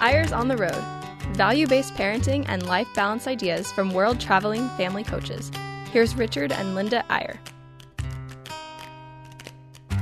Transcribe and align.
Eyres 0.00 0.32
on 0.32 0.48
the 0.48 0.56
Road 0.56 0.84
value 1.32 1.66
based 1.66 1.94
parenting 1.94 2.44
and 2.48 2.66
life 2.66 2.88
balance 2.94 3.26
ideas 3.26 3.70
from 3.72 3.92
world 3.92 4.20
traveling 4.20 4.68
family 4.70 5.04
coaches. 5.04 5.50
Here's 5.90 6.14
Richard 6.14 6.52
and 6.52 6.74
Linda 6.74 7.04
Eyre. 7.10 7.38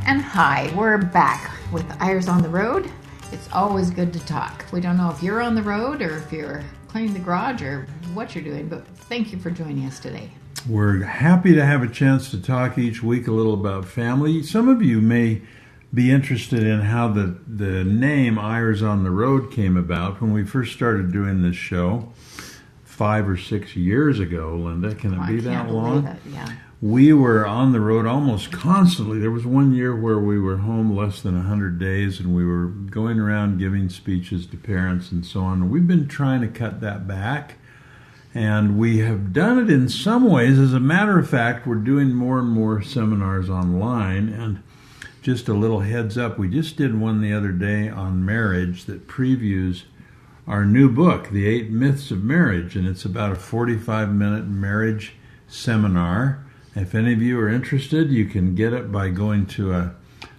And 0.06 0.20
hi, 0.20 0.72
we're 0.76 0.98
back 0.98 1.50
with 1.72 1.84
Eyres 2.00 2.28
on 2.28 2.42
the 2.42 2.48
Road. 2.48 2.90
It's 3.32 3.48
always 3.52 3.90
good 3.90 4.12
to 4.12 4.20
talk. 4.26 4.64
We 4.72 4.80
don't 4.80 4.96
know 4.96 5.10
if 5.10 5.22
you're 5.22 5.40
on 5.40 5.54
the 5.54 5.62
road 5.62 6.02
or 6.02 6.18
if 6.18 6.32
you're 6.32 6.62
cleaning 6.88 7.14
the 7.14 7.20
garage 7.20 7.62
or 7.62 7.86
what 8.12 8.34
you're 8.34 8.44
doing, 8.44 8.68
but 8.68 8.86
thank 8.86 9.32
you 9.32 9.38
for 9.38 9.50
joining 9.50 9.86
us 9.86 9.98
today. 9.98 10.30
We're 10.68 11.02
happy 11.02 11.54
to 11.54 11.64
have 11.64 11.82
a 11.82 11.88
chance 11.88 12.30
to 12.30 12.40
talk 12.40 12.78
each 12.78 13.02
week 13.02 13.26
a 13.26 13.32
little 13.32 13.54
about 13.54 13.86
family. 13.86 14.42
Some 14.42 14.68
of 14.68 14.82
you 14.82 15.00
may 15.00 15.42
be 15.94 16.10
interested 16.10 16.62
in 16.64 16.80
how 16.80 17.08
the, 17.08 17.38
the 17.46 17.84
name 17.84 18.38
Eyres 18.38 18.82
on 18.82 19.04
the 19.04 19.10
Road 19.10 19.52
came 19.52 19.76
about 19.76 20.20
when 20.20 20.32
we 20.32 20.44
first 20.44 20.72
started 20.72 21.12
doing 21.12 21.42
this 21.42 21.56
show 21.56 22.12
five 22.84 23.28
or 23.28 23.36
six 23.36 23.76
years 23.76 24.18
ago, 24.20 24.54
Linda. 24.56 24.94
Can 24.94 25.14
it 25.14 25.18
Oh, 25.18 25.22
I 25.22 25.28
be 25.32 25.40
that 25.40 25.70
long? 25.70 26.06
it, 26.06 26.18
Yeah. 26.30 26.48
We 26.80 27.14
were 27.14 27.46
on 27.46 27.72
the 27.72 27.80
road 27.80 28.04
almost 28.04 28.52
constantly. 28.52 29.18
There 29.18 29.30
was 29.30 29.46
one 29.46 29.72
year 29.72 29.96
where 29.96 30.18
we 30.18 30.38
were 30.38 30.58
home 30.58 30.94
less 30.94 31.22
than 31.22 31.34
100 31.34 31.78
days 31.78 32.20
and 32.20 32.34
we 32.36 32.44
were 32.44 32.66
going 32.66 33.18
around 33.18 33.58
giving 33.58 33.88
speeches 33.88 34.44
to 34.46 34.58
parents 34.58 35.10
and 35.10 35.24
so 35.24 35.40
on. 35.40 35.70
We've 35.70 35.86
been 35.86 36.08
trying 36.08 36.42
to 36.42 36.48
cut 36.48 36.82
that 36.82 37.08
back. 37.08 37.54
And 38.34 38.76
we 38.78 38.98
have 38.98 39.32
done 39.32 39.58
it 39.60 39.70
in 39.70 39.88
some 39.88 40.28
ways. 40.28 40.58
As 40.58 40.74
a 40.74 40.80
matter 40.80 41.18
of 41.18 41.30
fact, 41.30 41.66
we're 41.66 41.76
doing 41.76 42.12
more 42.12 42.38
and 42.40 42.48
more 42.50 42.82
seminars 42.82 43.48
online. 43.48 44.28
And 44.28 44.62
just 45.24 45.48
a 45.48 45.54
little 45.54 45.80
heads 45.80 46.18
up, 46.18 46.38
we 46.38 46.50
just 46.50 46.76
did 46.76 47.00
one 47.00 47.22
the 47.22 47.32
other 47.32 47.50
day 47.50 47.88
on 47.88 48.26
marriage 48.26 48.84
that 48.84 49.08
previews 49.08 49.84
our 50.46 50.66
new 50.66 50.90
book, 50.90 51.30
The 51.30 51.46
Eight 51.46 51.70
Myths 51.70 52.10
of 52.10 52.22
Marriage. 52.22 52.76
And 52.76 52.86
it's 52.86 53.06
about 53.06 53.32
a 53.32 53.36
45 53.36 54.12
minute 54.12 54.46
marriage 54.46 55.14
seminar. 55.48 56.44
If 56.76 56.94
any 56.94 57.14
of 57.14 57.22
you 57.22 57.40
are 57.40 57.48
interested, 57.48 58.10
you 58.10 58.26
can 58.26 58.54
get 58.54 58.74
it 58.74 58.92
by 58.92 59.08
going 59.08 59.46
to 59.46 59.72
a, 59.72 59.94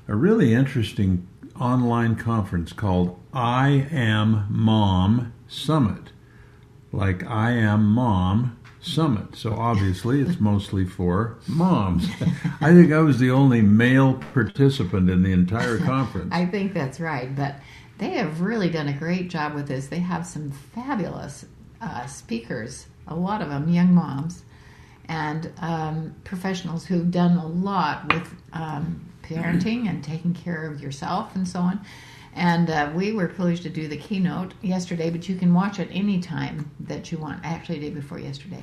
a 0.07 0.15
really 0.15 0.53
interesting 0.53 1.27
online 1.59 2.15
conference 2.15 2.71
called 2.71 3.19
I 3.33 3.87
Am 3.89 4.45
Mom 4.51 5.33
Summit 5.47 6.11
like 6.91 7.25
I 7.25 7.53
Am 7.53 7.85
Mom 7.85 8.55
Summit. 8.85 9.35
So 9.35 9.53
obviously 9.53 10.21
it's 10.21 10.39
mostly 10.39 10.85
for 10.85 11.37
moms. 11.47 12.07
I 12.61 12.73
think 12.73 12.93
I 12.93 12.99
was 12.99 13.17
the 13.17 13.31
only 13.31 13.61
male 13.61 14.13
participant 14.33 15.09
in 15.09 15.23
the 15.23 15.31
entire 15.31 15.79
conference. 15.79 16.31
I 16.31 16.45
think 16.45 16.73
that's 16.73 16.99
right, 16.99 17.35
but 17.35 17.55
they 17.97 18.11
have 18.11 18.41
really 18.41 18.69
done 18.69 18.87
a 18.87 18.93
great 18.93 19.29
job 19.29 19.55
with 19.55 19.67
this. 19.67 19.87
They 19.87 19.99
have 19.99 20.25
some 20.25 20.51
fabulous 20.51 21.45
uh, 21.81 22.05
speakers, 22.05 22.87
a 23.07 23.15
lot 23.15 23.41
of 23.41 23.49
them 23.49 23.69
young 23.69 23.93
moms, 23.93 24.43
and 25.07 25.51
um, 25.59 26.15
professionals 26.23 26.85
who've 26.85 27.09
done 27.09 27.37
a 27.37 27.47
lot 27.47 28.13
with 28.13 28.33
um, 28.53 29.03
parenting 29.23 29.89
and 29.89 30.03
taking 30.03 30.33
care 30.33 30.69
of 30.69 30.81
yourself 30.81 31.35
and 31.35 31.47
so 31.47 31.59
on. 31.59 31.79
And 32.35 32.69
uh, 32.69 32.91
we 32.93 33.13
were 33.13 33.27
privileged 33.27 33.63
to 33.63 33.69
do 33.69 33.87
the 33.87 33.95
keynote 33.97 34.53
yesterday, 34.61 35.09
but 35.09 35.27
you 35.29 35.35
can 35.35 35.53
watch 35.53 35.79
it 35.79 35.87
any 35.91 36.19
time 36.19 36.69
that 36.81 37.11
you 37.11 37.17
want, 37.17 37.39
actually, 37.45 37.79
the 37.79 37.87
day 37.89 37.95
before 37.95 38.19
yesterday. 38.19 38.61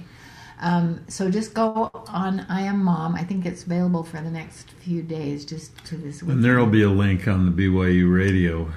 Um, 0.61 1.01
so 1.09 1.31
just 1.31 1.55
go 1.55 1.91
on 2.09 2.41
I 2.49 2.61
Am 2.63 2.85
Mom. 2.85 3.15
I 3.15 3.25
think 3.25 3.47
it's 3.47 3.65
available 3.65 4.05
for 4.05 4.21
the 4.21 4.31
next 4.31 4.71
few 4.73 5.03
days, 5.03 5.45
just 5.47 5.83
to 5.87 5.97
this 5.97 6.23
week. 6.23 6.33
and 6.33 6.45
there 6.45 6.59
will 6.59 6.67
be 6.67 6.83
a 6.83 6.91
link 6.91 7.27
on 7.27 7.47
the 7.47 7.51
BYU 7.69 8.15
radio 8.15 8.71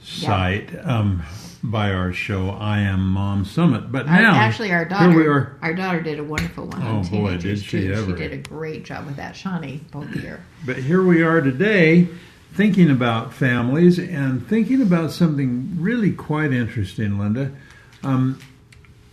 site 0.00 0.70
um, 0.86 1.22
by 1.62 1.90
our 1.92 2.12
show 2.12 2.50
I 2.50 2.78
Am 2.78 3.06
Mom 3.10 3.44
Summit. 3.44 3.90
But 3.92 4.06
Our- 4.06 4.22
now, 4.22 4.36
actually, 4.36 4.70
our 4.70 4.84
here 4.86 4.88
daughter, 4.88 5.58
our 5.60 5.74
daughter 5.74 6.00
did 6.00 6.18
a 6.20 6.24
wonderful 6.24 6.66
one 6.66 6.82
Oh, 6.82 6.98
on 6.98 7.08
boy, 7.08 7.36
did 7.36 7.58
she 7.58 7.82
too. 7.88 7.92
ever. 7.92 8.16
She 8.16 8.22
did 8.28 8.32
a 8.32 8.36
great 8.48 8.84
job 8.84 9.04
with 9.04 9.16
that, 9.16 9.34
Shawni, 9.34 9.80
both 9.90 10.14
year. 10.14 10.42
But 10.64 10.76
here 10.76 11.02
we 11.02 11.22
are 11.22 11.40
today 11.40 12.08
thinking 12.52 12.90
about 12.90 13.32
families 13.32 13.98
and 13.98 14.46
thinking 14.46 14.82
about 14.82 15.12
something 15.12 15.76
really 15.78 16.12
quite 16.12 16.52
interesting, 16.52 17.18
Linda. 17.18 17.52
Um, 18.02 18.40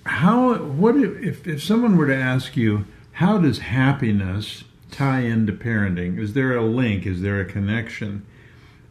how, 0.05 0.55
what 0.55 0.95
if, 0.95 1.47
if 1.47 1.63
someone 1.63 1.97
were 1.97 2.07
to 2.07 2.15
ask 2.15 2.55
you, 2.55 2.85
how 3.13 3.37
does 3.37 3.59
happiness 3.59 4.63
tie 4.91 5.21
into 5.21 5.53
parenting? 5.53 6.19
Is 6.19 6.33
there 6.33 6.55
a 6.55 6.63
link? 6.63 7.05
Is 7.05 7.21
there 7.21 7.39
a 7.39 7.45
connection? 7.45 8.25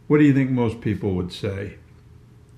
What 0.07 0.19
do 0.19 0.23
you 0.23 0.33
think 0.33 0.51
most 0.51 0.81
people 0.81 1.13
would 1.15 1.31
say? 1.31 1.75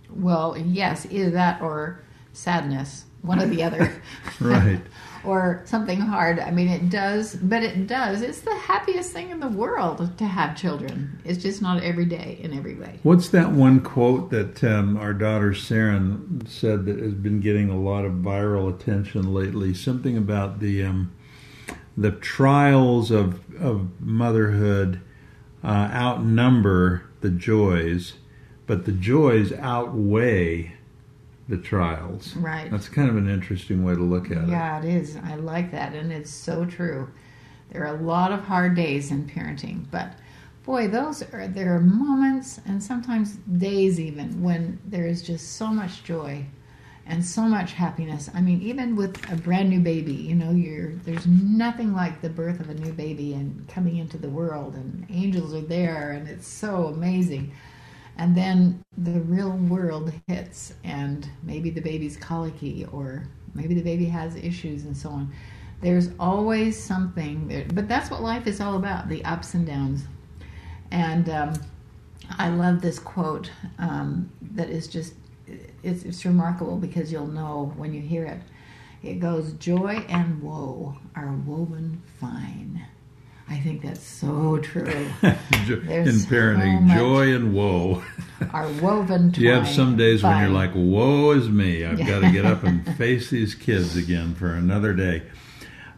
Well, 0.09 0.57
yes, 0.57 1.07
either 1.09 1.29
that 1.31 1.61
or 1.61 2.01
sadness, 2.33 3.05
one 3.21 3.41
or 3.41 3.47
the 3.47 3.63
other. 3.63 3.91
Right. 4.39 4.81
or 5.27 5.61
something 5.65 5.99
hard. 5.99 6.39
I 6.39 6.51
mean, 6.51 6.69
it 6.69 6.89
does, 6.89 7.35
but 7.35 7.61
it 7.61 7.85
does. 7.85 8.21
It's 8.21 8.39
the 8.39 8.55
happiest 8.55 9.11
thing 9.11 9.29
in 9.29 9.41
the 9.41 9.49
world 9.49 10.17
to 10.17 10.25
have 10.25 10.55
children. 10.55 11.19
It's 11.25 11.41
just 11.43 11.61
not 11.61 11.83
every 11.83 12.05
day 12.05 12.39
in 12.41 12.57
every 12.57 12.75
way. 12.75 12.99
What's 13.03 13.29
that 13.29 13.51
one 13.51 13.81
quote 13.81 14.29
that 14.31 14.63
um, 14.63 14.95
our 14.97 15.13
daughter 15.13 15.51
Saren 15.51 16.47
said 16.47 16.85
that 16.85 16.99
has 16.99 17.13
been 17.13 17.41
getting 17.41 17.69
a 17.69 17.77
lot 17.77 18.05
of 18.05 18.13
viral 18.13 18.73
attention 18.73 19.33
lately? 19.33 19.73
Something 19.73 20.17
about 20.17 20.59
the 20.59 20.83
um, 20.83 21.13
the 21.97 22.11
trials 22.11 23.11
of 23.11 23.41
of 23.59 23.99
motherhood 23.99 25.01
uh, 25.63 25.89
outnumber 25.91 27.03
the 27.19 27.29
joys, 27.29 28.13
but 28.65 28.85
the 28.85 28.93
joys 28.93 29.51
outweigh 29.51 30.76
the 31.49 31.57
trials. 31.57 32.35
Right. 32.35 32.69
That's 32.69 32.89
kind 32.89 33.09
of 33.09 33.17
an 33.17 33.29
interesting 33.29 33.83
way 33.83 33.95
to 33.95 34.01
look 34.01 34.31
at 34.31 34.43
it. 34.43 34.49
Yeah, 34.49 34.79
it 34.79 34.85
is. 34.85 35.17
I 35.23 35.35
like 35.35 35.71
that, 35.71 35.93
and 35.93 36.11
it's 36.11 36.31
so 36.31 36.65
true. 36.65 37.09
There 37.71 37.85
are 37.85 37.95
a 37.95 38.01
lot 38.01 38.31
of 38.31 38.41
hard 38.41 38.75
days 38.75 39.11
in 39.11 39.27
parenting, 39.27 39.85
but 39.91 40.13
boy, 40.65 40.87
those 40.87 41.21
are 41.33 41.47
there 41.47 41.75
are 41.75 41.79
moments 41.79 42.59
and 42.65 42.83
sometimes 42.83 43.37
days 43.57 43.99
even 43.99 44.41
when 44.41 44.79
there 44.85 45.07
is 45.07 45.21
just 45.21 45.53
so 45.53 45.67
much 45.67 46.03
joy 46.03 46.45
and 47.05 47.23
so 47.23 47.43
much 47.43 47.71
happiness. 47.71 48.29
I 48.33 48.41
mean, 48.41 48.61
even 48.61 48.95
with 48.95 49.31
a 49.31 49.35
brand 49.35 49.69
new 49.69 49.79
baby, 49.79 50.13
you 50.13 50.35
know, 50.35 50.51
you're 50.51 50.91
there's 51.05 51.25
nothing 51.25 51.93
like 51.93 52.21
the 52.21 52.29
birth 52.29 52.59
of 52.59 52.69
a 52.69 52.73
new 52.73 52.91
baby 52.91 53.33
and 53.33 53.67
coming 53.69 53.97
into 53.97 54.17
the 54.17 54.29
world, 54.29 54.75
and 54.75 55.07
angels 55.09 55.53
are 55.53 55.61
there, 55.61 56.11
and 56.11 56.27
it's 56.27 56.47
so 56.47 56.87
amazing. 56.87 57.53
And 58.17 58.35
then 58.35 58.83
the 58.97 59.19
real 59.21 59.51
world 59.51 60.11
hits, 60.27 60.73
and 60.83 61.29
maybe 61.43 61.69
the 61.69 61.81
baby's 61.81 62.17
colicky, 62.17 62.85
or 62.91 63.27
maybe 63.53 63.75
the 63.75 63.83
baby 63.83 64.05
has 64.05 64.35
issues, 64.35 64.85
and 64.85 64.97
so 64.97 65.09
on. 65.09 65.31
There's 65.81 66.09
always 66.19 66.81
something, 66.81 67.47
there, 67.47 67.65
but 67.71 67.87
that's 67.87 68.09
what 68.09 68.23
life 68.23 68.47
is 68.47 68.59
all 68.59 68.75
about 68.75 69.07
the 69.07 69.23
ups 69.23 69.53
and 69.53 69.67
downs. 69.67 70.05
And 70.89 71.29
um, 71.29 71.53
I 72.31 72.49
love 72.49 72.81
this 72.81 72.97
quote 72.97 73.51
um, 73.77 74.31
that 74.53 74.69
is 74.69 74.87
just, 74.87 75.13
it's, 75.83 76.03
it's 76.03 76.25
remarkable 76.25 76.77
because 76.77 77.11
you'll 77.11 77.27
know 77.27 77.71
when 77.77 77.93
you 77.93 78.01
hear 78.01 78.25
it. 78.25 78.41
It 79.03 79.19
goes, 79.19 79.53
Joy 79.53 80.03
and 80.09 80.41
woe 80.41 80.97
are 81.15 81.33
woven 81.45 82.01
fine. 82.19 82.83
I 83.49 83.59
think 83.59 83.81
that's 83.81 84.05
so 84.05 84.57
true. 84.57 84.85
In 85.23 85.85
There's 85.85 86.23
so 86.23 86.29
parenting, 86.29 86.93
joy 86.93 87.33
and 87.33 87.53
woe. 87.53 88.03
Are 88.51 88.67
woven 88.81 89.31
Do 89.31 89.41
you 89.41 89.51
have 89.51 89.67
some 89.67 89.95
days 89.95 90.21
when 90.21 90.37
you're 90.39 90.49
like, 90.49 90.71
woe 90.75 91.31
is 91.31 91.49
me. 91.49 91.85
I've 91.85 92.05
got 92.05 92.21
to 92.21 92.31
get 92.31 92.45
up 92.45 92.63
and 92.63 92.85
face 92.97 93.29
these 93.29 93.55
kids 93.55 93.95
again 93.95 94.35
for 94.35 94.53
another 94.53 94.93
day. 94.93 95.23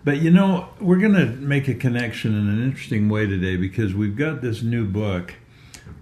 But 0.04 0.22
you 0.22 0.32
know, 0.32 0.70
we're 0.80 1.00
going 1.00 1.14
to 1.14 1.26
make 1.26 1.68
a 1.68 1.74
connection 1.74 2.38
in 2.38 2.48
an 2.48 2.64
interesting 2.64 3.10
way 3.10 3.26
today 3.26 3.58
because 3.58 3.94
we've 3.94 4.16
got 4.16 4.42
this 4.42 4.62
new 4.62 4.86
book 4.86 5.34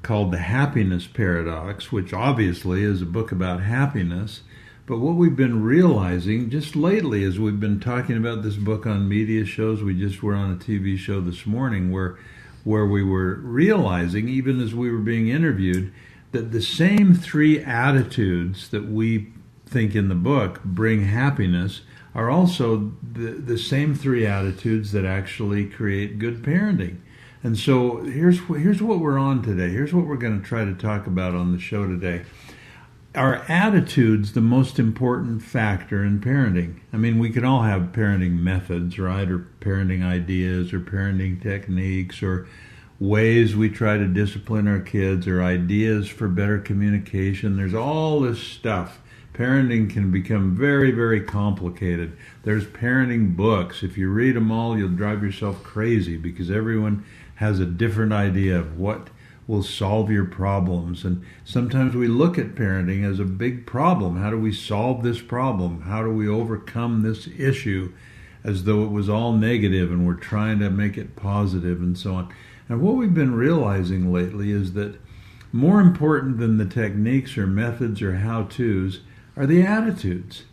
called 0.04 0.32
The 0.32 0.38
Happiness 0.38 1.08
Paradox, 1.08 1.92
which 1.92 2.14
obviously 2.14 2.84
is 2.84 3.02
a 3.02 3.06
book 3.06 3.32
about 3.32 3.62
happiness. 3.62 4.42
But 4.88 5.00
what 5.00 5.16
we've 5.16 5.36
been 5.36 5.64
realizing 5.64 6.50
just 6.50 6.74
lately 6.74 7.26
as 7.26 7.38
we've 7.38 7.60
been 7.60 7.82
talking 7.82 8.16
about 8.16 8.42
this 8.42 8.56
book 8.56 8.86
on 8.86 9.10
media 9.10 9.44
shows, 9.44 9.84
we 9.84 9.94
just 9.94 10.24
were 10.24 10.34
on 10.34 10.54
a 10.54 10.56
TV 10.56 10.98
show 10.98 11.20
this 11.20 11.46
morning 11.46 11.92
where 11.92 12.18
where 12.64 12.86
we 12.86 13.04
were 13.04 13.36
realizing, 13.36 14.30
even 14.30 14.62
as 14.62 14.74
we 14.74 14.90
were 14.90 15.00
being 15.00 15.28
interviewed, 15.28 15.94
that 16.32 16.54
the 16.54 16.62
same 16.62 17.14
three 17.14 17.62
attitudes 17.62 18.70
that 18.70 18.86
we 18.86 19.28
think 19.66 19.94
in 19.94 20.08
the 20.08 20.16
book 20.16 20.64
bring 20.64 21.04
happiness 21.04 21.82
are 22.16 22.30
also 22.30 22.94
the, 23.04 23.32
the 23.32 23.58
same 23.58 23.94
three 23.94 24.26
attitudes 24.26 24.94
that 24.94 25.06
actually 25.06 25.66
create 25.66 26.18
good 26.18 26.42
parenting. 26.42 26.98
And 27.44 27.58
so 27.58 28.06
here's 28.06 28.40
here's 28.40 28.82
what 28.82 29.00
we're 29.00 29.20
on 29.20 29.42
today. 29.42 29.70
Here's 29.70 29.94
what 29.94 30.06
we're 30.06 30.16
going 30.16 30.42
to 30.42 30.48
try 30.48 30.64
to 30.64 30.74
talk 30.74 31.08
about 31.08 31.36
on 31.36 31.52
the 31.52 31.60
show 31.60 31.86
today. 31.86 32.24
Are 33.16 33.44
attitudes 33.48 34.34
the 34.34 34.42
most 34.42 34.78
important 34.78 35.42
factor 35.42 36.04
in 36.04 36.20
parenting? 36.20 36.82
I 36.94 36.98
mean, 36.98 37.18
we 37.18 37.32
can 37.32 37.46
all 37.46 37.64
have 37.64 37.92
parenting 37.92 38.40
methods, 38.40 39.00
right? 39.00 39.30
Or 39.30 39.48
parenting 39.60 40.06
ideas 40.06 40.72
or 40.72 40.80
parenting 40.80 41.42
techniques 41.42 42.22
or 42.22 42.48
ways 43.00 43.56
we 43.56 43.70
try 43.70 43.98
to 43.98 44.08
discipline 44.08 44.68
our 44.68 44.80
kids 44.80 45.28
or 45.28 45.42
ideas 45.42 46.08
for 46.08 46.28
better 46.28 46.60
communication. 46.60 47.58
There's 47.58 47.74
all 47.74 48.20
this 48.20 48.40
stuff. 48.40 49.00
Parenting 49.34 49.90
can 49.90 50.12
become 50.12 50.56
very, 50.56 50.92
very 50.92 51.22
complicated. 51.22 52.18
There's 52.44 52.66
parenting 52.66 53.36
books. 53.36 53.84
If 53.84 53.98
you 53.98 54.10
read 54.10 54.36
them 54.36 54.52
all, 54.52 54.78
you'll 54.78 54.90
drive 54.90 55.24
yourself 55.24 55.64
crazy 55.64 56.18
because 56.18 56.50
everyone 56.52 57.06
has 57.36 57.60
a 57.60 57.66
different 57.66 58.14
idea 58.14 58.60
of 58.60 58.80
what 58.80 59.10
will 59.48 59.64
solve 59.64 60.12
your 60.12 60.26
problems. 60.26 61.06
And 61.06 61.24
sometimes 61.46 61.96
we 61.96 62.08
look 62.08 62.38
at 62.38 62.56
parenting 62.56 63.10
as 63.10 63.20
a 63.20 63.26
big 63.26 63.66
problem. 63.66 64.18
How 64.18 64.30
do 64.30 64.38
we 64.38 64.52
solve 64.52 65.04
this 65.04 65.22
problem? 65.22 65.82
How 65.84 66.04
do 66.04 66.12
we 66.12 66.28
overcome 66.28 67.02
this 67.02 67.28
issue 67.38 67.94
as 68.44 68.66
though 68.66 68.84
it 68.84 68.92
was 68.92 69.10
all 69.10 69.32
negative 69.32 69.90
and 69.90 70.06
we're 70.06 70.16
trying 70.16 70.60
to 70.60 70.70
make 70.70 70.98
it 70.98 71.16
positive 71.16 71.82
and 71.82 71.98
so 71.98 72.16
on? 72.16 72.34
And 72.68 72.82
what 72.82 72.96
we've 72.96 73.14
been 73.14 73.36
realizing 73.36 74.12
lately 74.12 74.52
is 74.52 74.74
that 74.74 75.00
more 75.54 75.80
important 75.80 76.40
than 76.40 76.58
the 76.58 76.66
techniques 76.66 77.38
or 77.38 77.48
methods 77.48 78.02
or 78.02 78.18
how 78.18 78.44
to's 78.44 79.00
are 79.38 79.46
the 79.46 79.62
attitudes. 79.62 80.44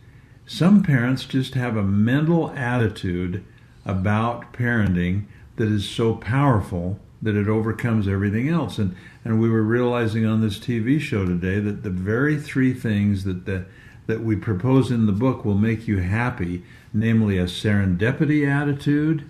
Some 0.45 0.83
parents 0.83 1.25
just 1.25 1.55
have 1.55 1.75
a 1.75 1.83
mental 1.83 2.51
attitude 2.51 3.43
about 3.83 4.53
parenting 4.53 5.25
that 5.57 5.67
is 5.67 5.89
so 5.89 6.15
powerful 6.15 6.99
that 7.25 7.35
it 7.35 7.49
overcomes 7.49 8.07
everything 8.07 8.47
else. 8.47 8.77
And 8.77 8.95
and 9.25 9.41
we 9.41 9.49
were 9.49 9.63
realizing 9.63 10.25
on 10.25 10.41
this 10.41 10.59
TV 10.59 10.99
show 10.99 11.25
today 11.25 11.59
that 11.59 11.83
the 11.83 11.89
very 11.89 12.37
three 12.39 12.73
things 12.73 13.23
that 13.25 13.45
the 13.45 13.65
that 14.07 14.21
we 14.21 14.35
propose 14.35 14.91
in 14.91 15.07
the 15.07 15.11
book 15.11 15.43
will 15.43 15.57
make 15.57 15.87
you 15.87 15.97
happy, 15.97 16.63
namely 16.93 17.39
a 17.39 17.45
serendipity 17.45 18.47
attitude, 18.47 19.25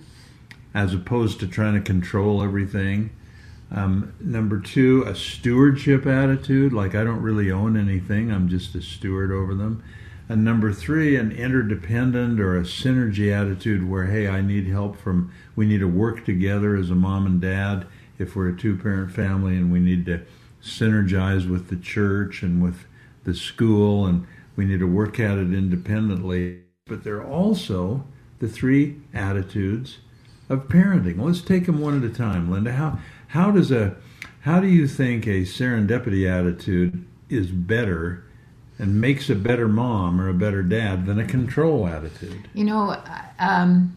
as 0.74 0.94
opposed 0.94 1.40
to 1.40 1.48
trying 1.48 1.74
to 1.76 1.82
control 1.82 2.44
everything. 2.44 3.10
Um, 3.72 4.14
number 4.20 4.60
two, 4.60 5.04
a 5.04 5.16
stewardship 5.16 6.06
attitude, 6.06 6.74
like 6.74 6.94
I 6.94 7.06
don't 7.06 7.22
really 7.22 7.50
own 7.50 7.78
anything, 7.78 8.32
I'm 8.32 8.50
just 8.50 8.76
a 8.76 8.82
steward 8.82 9.32
over 9.32 9.56
them. 9.56 9.82
And 10.28 10.44
number 10.44 10.74
three, 10.74 11.16
an 11.16 11.32
interdependent 11.32 12.40
or 12.40 12.58
a 12.58 12.64
synergy 12.64 13.32
attitude 13.32 13.88
where, 13.88 14.06
hey, 14.06 14.28
I 14.28 14.42
need 14.42 14.68
help 14.68 14.98
from, 14.98 15.32
we 15.56 15.68
need 15.68 15.80
to 15.80 15.88
work 15.88 16.26
together 16.26 16.76
as 16.76 16.90
a 16.90 16.96
mom 16.96 17.26
and 17.26 17.40
dad 17.40 17.86
if 18.18 18.36
we're 18.36 18.50
a 18.50 18.58
two 18.58 18.76
parent 18.76 19.12
family 19.12 19.56
and 19.56 19.72
we 19.72 19.80
need 19.80 20.06
to 20.08 20.22
synergize 20.64 21.48
with 21.48 21.70
the 21.70 21.76
church 21.76 22.42
and 22.42 22.64
with 22.64 22.86
the 23.24 23.36
school 23.36 24.06
and 24.06 24.26
we 24.56 24.66
need 24.66 24.80
to 24.80 24.88
work 24.88 25.20
at 25.20 25.38
it 25.38 25.54
independently. 25.54 26.62
But 26.88 27.04
there 27.04 27.18
are 27.18 27.28
also 27.28 28.06
the 28.40 28.48
three 28.48 28.98
attitudes 29.14 30.00
of 30.50 30.68
parenting. 30.68 31.20
Let's 31.20 31.42
take 31.42 31.66
them 31.68 31.82
one 31.82 31.98
at 31.98 32.10
a 32.10 32.14
time. 32.14 32.52
Linda, 32.52 32.74
how 32.74 33.00
how 33.28 33.52
does 33.52 33.72
a 33.72 33.96
how 34.42 34.60
do 34.60 34.68
you 34.68 34.88
think 34.88 35.26
a 35.26 35.42
serendipity 35.42 36.30
attitude 36.30 37.06
is 37.30 37.52
better 37.52 38.25
and 38.78 39.00
makes 39.00 39.30
a 39.30 39.36
better 39.36 39.68
mom 39.68 40.20
or 40.20 40.30
a 40.30 40.34
better 40.34 40.62
dad 40.62 41.06
than 41.06 41.20
a 41.20 41.26
control 41.26 41.88
attitude? 41.88 42.50
You 42.54 42.66
know, 42.66 43.02
um, 43.40 43.96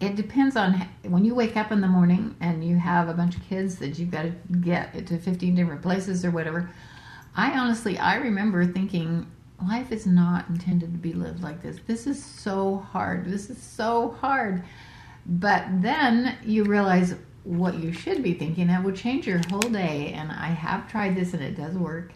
it 0.00 0.16
depends 0.16 0.56
on 0.56 0.86
when 1.02 1.24
you 1.24 1.34
wake 1.34 1.56
up 1.56 1.72
in 1.72 1.80
the 1.80 1.88
morning 1.88 2.36
and 2.40 2.64
you 2.64 2.76
have 2.76 3.08
a 3.08 3.14
bunch 3.14 3.36
of 3.36 3.42
kids 3.42 3.76
that 3.78 3.98
you've 3.98 4.10
got 4.10 4.22
to 4.22 4.32
get 4.60 5.06
to 5.06 5.18
15 5.18 5.54
different 5.54 5.82
places 5.82 6.24
or 6.24 6.30
whatever. 6.30 6.70
I 7.34 7.58
honestly, 7.58 7.98
I 7.98 8.16
remember 8.16 8.64
thinking 8.64 9.26
life 9.66 9.90
is 9.90 10.06
not 10.06 10.48
intended 10.48 10.92
to 10.92 10.98
be 10.98 11.12
lived 11.12 11.42
like 11.42 11.62
this. 11.62 11.78
This 11.86 12.06
is 12.06 12.22
so 12.22 12.78
hard. 12.92 13.24
This 13.24 13.50
is 13.50 13.60
so 13.60 14.16
hard. 14.20 14.62
But 15.26 15.66
then 15.82 16.36
you 16.44 16.64
realize 16.64 17.14
what 17.44 17.74
you 17.74 17.92
should 17.92 18.22
be 18.22 18.34
thinking 18.34 18.68
that 18.68 18.82
will 18.84 18.92
change 18.92 19.26
your 19.26 19.40
whole 19.50 19.60
day. 19.60 20.12
And 20.12 20.30
I 20.30 20.48
have 20.48 20.88
tried 20.88 21.16
this 21.16 21.34
and 21.34 21.42
it 21.42 21.56
does 21.56 21.74
work. 21.74 22.12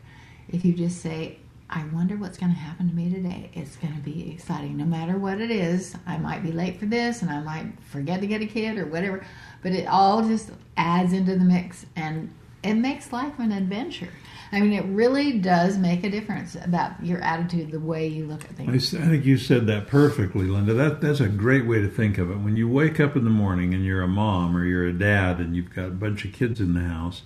If 0.49 0.65
you 0.65 0.73
just 0.73 1.01
say, 1.01 1.39
I 1.75 1.85
wonder 1.87 2.17
what's 2.17 2.37
going 2.37 2.53
to 2.53 2.59
happen 2.59 2.87
to 2.87 2.95
me 2.95 3.11
today. 3.11 3.51
It's 3.55 3.77
going 3.77 3.95
to 3.95 4.01
be 4.01 4.31
exciting 4.31 4.77
no 4.77 4.85
matter 4.85 5.17
what 5.17 5.41
it 5.41 5.51
is. 5.51 5.97
I 6.07 6.19
might 6.19 6.43
be 6.43 6.53
late 6.53 6.79
for 6.79 6.85
this 6.85 7.23
and 7.23 7.31
I 7.31 7.41
might 7.41 7.73
forget 7.81 8.21
to 8.21 8.27
get 8.27 8.43
a 8.43 8.47
kid 8.47 8.77
or 8.77 8.85
whatever, 8.85 9.25
but 9.63 9.73
it 9.73 9.87
all 9.87 10.23
just 10.23 10.51
adds 10.77 11.15
into 11.15 11.35
the 11.35 11.45
mix 11.45 11.87
and 11.97 12.31
it 12.63 12.75
makes 12.75 13.11
life 13.11 13.39
an 13.39 13.53
adventure. 13.53 14.11
I 14.53 14.61
mean, 14.61 14.75
it 14.75 14.85
really 14.85 15.39
does 15.39 15.79
make 15.79 16.05
a 16.05 16.11
difference 16.11 16.57
about 16.57 17.03
your 17.03 17.21
attitude, 17.21 17.71
the 17.71 17.81
way 17.81 18.07
you 18.07 18.27
look 18.27 18.45
at 18.45 18.51
things. 18.51 18.95
I, 18.95 18.99
think 19.07 19.25
you 19.25 19.39
said 19.39 19.67
that 19.69 19.87
perfectly, 19.87 20.45
Linda. 20.45 20.75
That 20.75 21.01
that's 21.01 21.21
a 21.21 21.29
great 21.29 21.67
way 21.67 21.81
to 21.81 21.89
think 21.89 22.19
of 22.19 22.31
it. 22.31 22.37
When 22.37 22.55
you 22.55 22.69
wake 22.69 23.01
up 23.01 23.17
in 23.17 23.25
the 23.25 23.31
morning 23.31 23.73
and 23.73 23.83
you're 23.83 24.03
a 24.03 24.09
mom 24.09 24.55
or 24.55 24.67
you're 24.67 24.85
a 24.85 24.93
dad 24.93 25.39
and 25.39 25.57
you've 25.57 25.75
got 25.75 25.87
a 25.87 25.93
bunch 25.93 26.27
of 26.27 26.35
kids 26.35 26.61
in 26.61 26.75
the 26.75 26.83
house, 26.83 27.23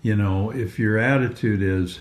you 0.00 0.16
know, 0.16 0.50
if 0.50 0.78
your 0.78 0.96
attitude 0.96 1.60
is, 1.60 2.00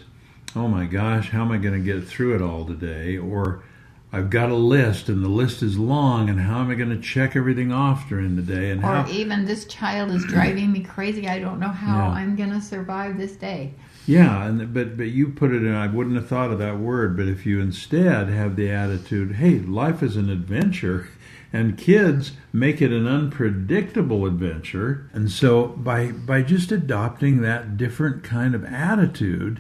"Oh 0.57 0.68
my 0.68 0.86
gosh, 0.86 1.30
how 1.30 1.42
am 1.42 1.51
I 1.51 1.57
going 1.57 1.74
to 1.74 1.80
get 1.80 2.07
through 2.07 2.36
it 2.36 2.42
all 2.42 2.65
today?" 2.65 3.18
or 3.18 3.63
I've 4.12 4.30
got 4.30 4.50
a 4.50 4.56
list 4.56 5.09
and 5.09 5.24
the 5.24 5.30
list 5.30 5.62
is 5.62 5.77
long 5.77 6.30
and 6.30 6.39
how 6.39 6.59
am 6.59 6.69
I 6.69 6.75
going 6.75 6.89
to 6.89 7.00
check 7.00 7.36
everything 7.36 7.74
off 7.74 8.07
during 8.07 8.38
the 8.38 8.42
day 8.42 8.71
and 8.71 8.81
or 8.81 8.88
how 8.88 9.09
even 9.09 9.45
this 9.45 9.65
child 9.65 10.12
is 10.12 10.24
driving 10.25 10.71
me 10.71 10.80
crazy 10.80 11.27
I 11.27 11.39
don't 11.39 11.59
know 11.59 11.68
how 11.68 11.98
yeah. 11.98 12.09
I'm 12.12 12.36
going 12.36 12.51
to 12.51 12.62
survive 12.62 13.18
this 13.18 13.33
day. 13.33 13.74
Yeah, 14.07 14.45
and 14.45 14.74
but 14.74 14.95
but 14.95 15.07
you 15.07 15.27
put 15.27 15.51
it 15.51 15.63
in. 15.63 15.75
I 15.75 15.88
wouldn't 15.88 16.15
have 16.15 16.27
thought 16.27 16.51
of 16.51 16.59
that 16.59 16.80
word, 16.80 17.18
but 17.18 17.27
if 17.27 17.45
you 17.45 17.59
instead 17.59 18.30
have 18.30 18.56
the 18.56 18.71
attitude, 18.71 19.36
"Hey, 19.36 19.59
life 19.59 20.01
is 20.01 20.15
an 20.15 20.30
adventure," 20.30 21.09
and 21.54 21.77
kids 21.77 22.31
make 22.54 22.81
it 22.81 22.94
an 22.94 23.06
unpredictable 23.06 24.25
adventure, 24.25 25.09
and 25.12 25.30
so 25.30 25.68
by 25.68 26.13
by 26.13 26.42
just 26.42 26.71
adopting 26.71 27.42
that 27.42 27.75
different 27.75 28.24
kind 28.24 28.56
of 28.56 28.63
attitude, 28.63 29.59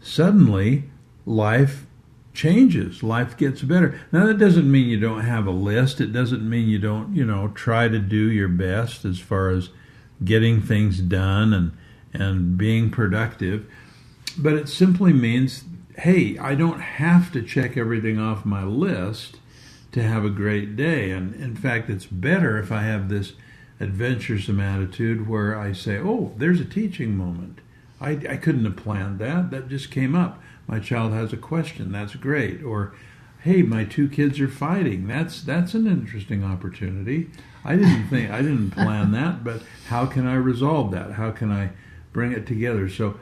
suddenly 0.00 0.84
life 1.24 1.86
changes. 2.32 3.02
Life 3.02 3.36
gets 3.36 3.62
better. 3.62 3.98
Now 4.12 4.26
that 4.26 4.38
doesn't 4.38 4.70
mean 4.70 4.88
you 4.88 5.00
don't 5.00 5.24
have 5.24 5.46
a 5.46 5.52
list. 5.52 6.00
It 6.00 6.12
doesn't 6.12 6.48
mean 6.48 6.68
you 6.68 6.78
don't, 6.78 7.14
you 7.14 7.24
know, 7.24 7.48
try 7.48 7.88
to 7.88 7.98
do 7.98 8.30
your 8.30 8.48
best 8.48 9.04
as 9.04 9.18
far 9.18 9.50
as 9.50 9.70
getting 10.24 10.62
things 10.62 11.00
done 11.00 11.52
and 11.52 11.72
and 12.12 12.56
being 12.56 12.90
productive 12.90 13.66
but 14.36 14.54
it 14.54 14.68
simply 14.68 15.12
means 15.12 15.64
hey, 15.98 16.36
I 16.36 16.54
don't 16.54 16.80
have 16.80 17.32
to 17.32 17.42
check 17.42 17.78
everything 17.78 18.20
off 18.20 18.44
my 18.44 18.62
list 18.64 19.38
to 19.92 20.02
have 20.02 20.26
a 20.26 20.30
great 20.30 20.76
day. 20.76 21.10
And 21.10 21.34
in 21.34 21.56
fact, 21.56 21.88
it's 21.88 22.04
better 22.04 22.58
if 22.58 22.70
I 22.70 22.82
have 22.82 23.08
this 23.08 23.32
adventuresome 23.80 24.60
attitude 24.60 25.26
where 25.26 25.58
I 25.58 25.72
say, 25.72 25.96
oh, 25.96 26.34
there's 26.36 26.60
a 26.60 26.66
teaching 26.66 27.16
moment. 27.16 27.60
I, 28.00 28.10
I 28.10 28.36
couldn't 28.36 28.64
have 28.64 28.76
planned 28.76 29.18
that. 29.20 29.50
That 29.50 29.68
just 29.68 29.90
came 29.90 30.14
up. 30.14 30.42
My 30.66 30.78
child 30.78 31.12
has 31.12 31.32
a 31.32 31.36
question. 31.36 31.92
That's 31.92 32.14
great. 32.14 32.62
Or, 32.62 32.94
hey, 33.40 33.62
my 33.62 33.84
two 33.84 34.08
kids 34.08 34.40
are 34.40 34.48
fighting. 34.48 35.06
That's 35.06 35.42
that's 35.42 35.74
an 35.74 35.86
interesting 35.86 36.44
opportunity. 36.44 37.30
I 37.64 37.76
didn't 37.76 38.08
think 38.10 38.30
I 38.30 38.42
didn't 38.42 38.72
plan 38.72 39.12
that, 39.12 39.44
but 39.44 39.62
how 39.88 40.06
can 40.06 40.26
I 40.26 40.34
resolve 40.34 40.90
that? 40.92 41.12
How 41.12 41.30
can 41.30 41.50
I 41.50 41.70
bring 42.12 42.32
it 42.32 42.46
together? 42.46 42.88
So 42.88 43.18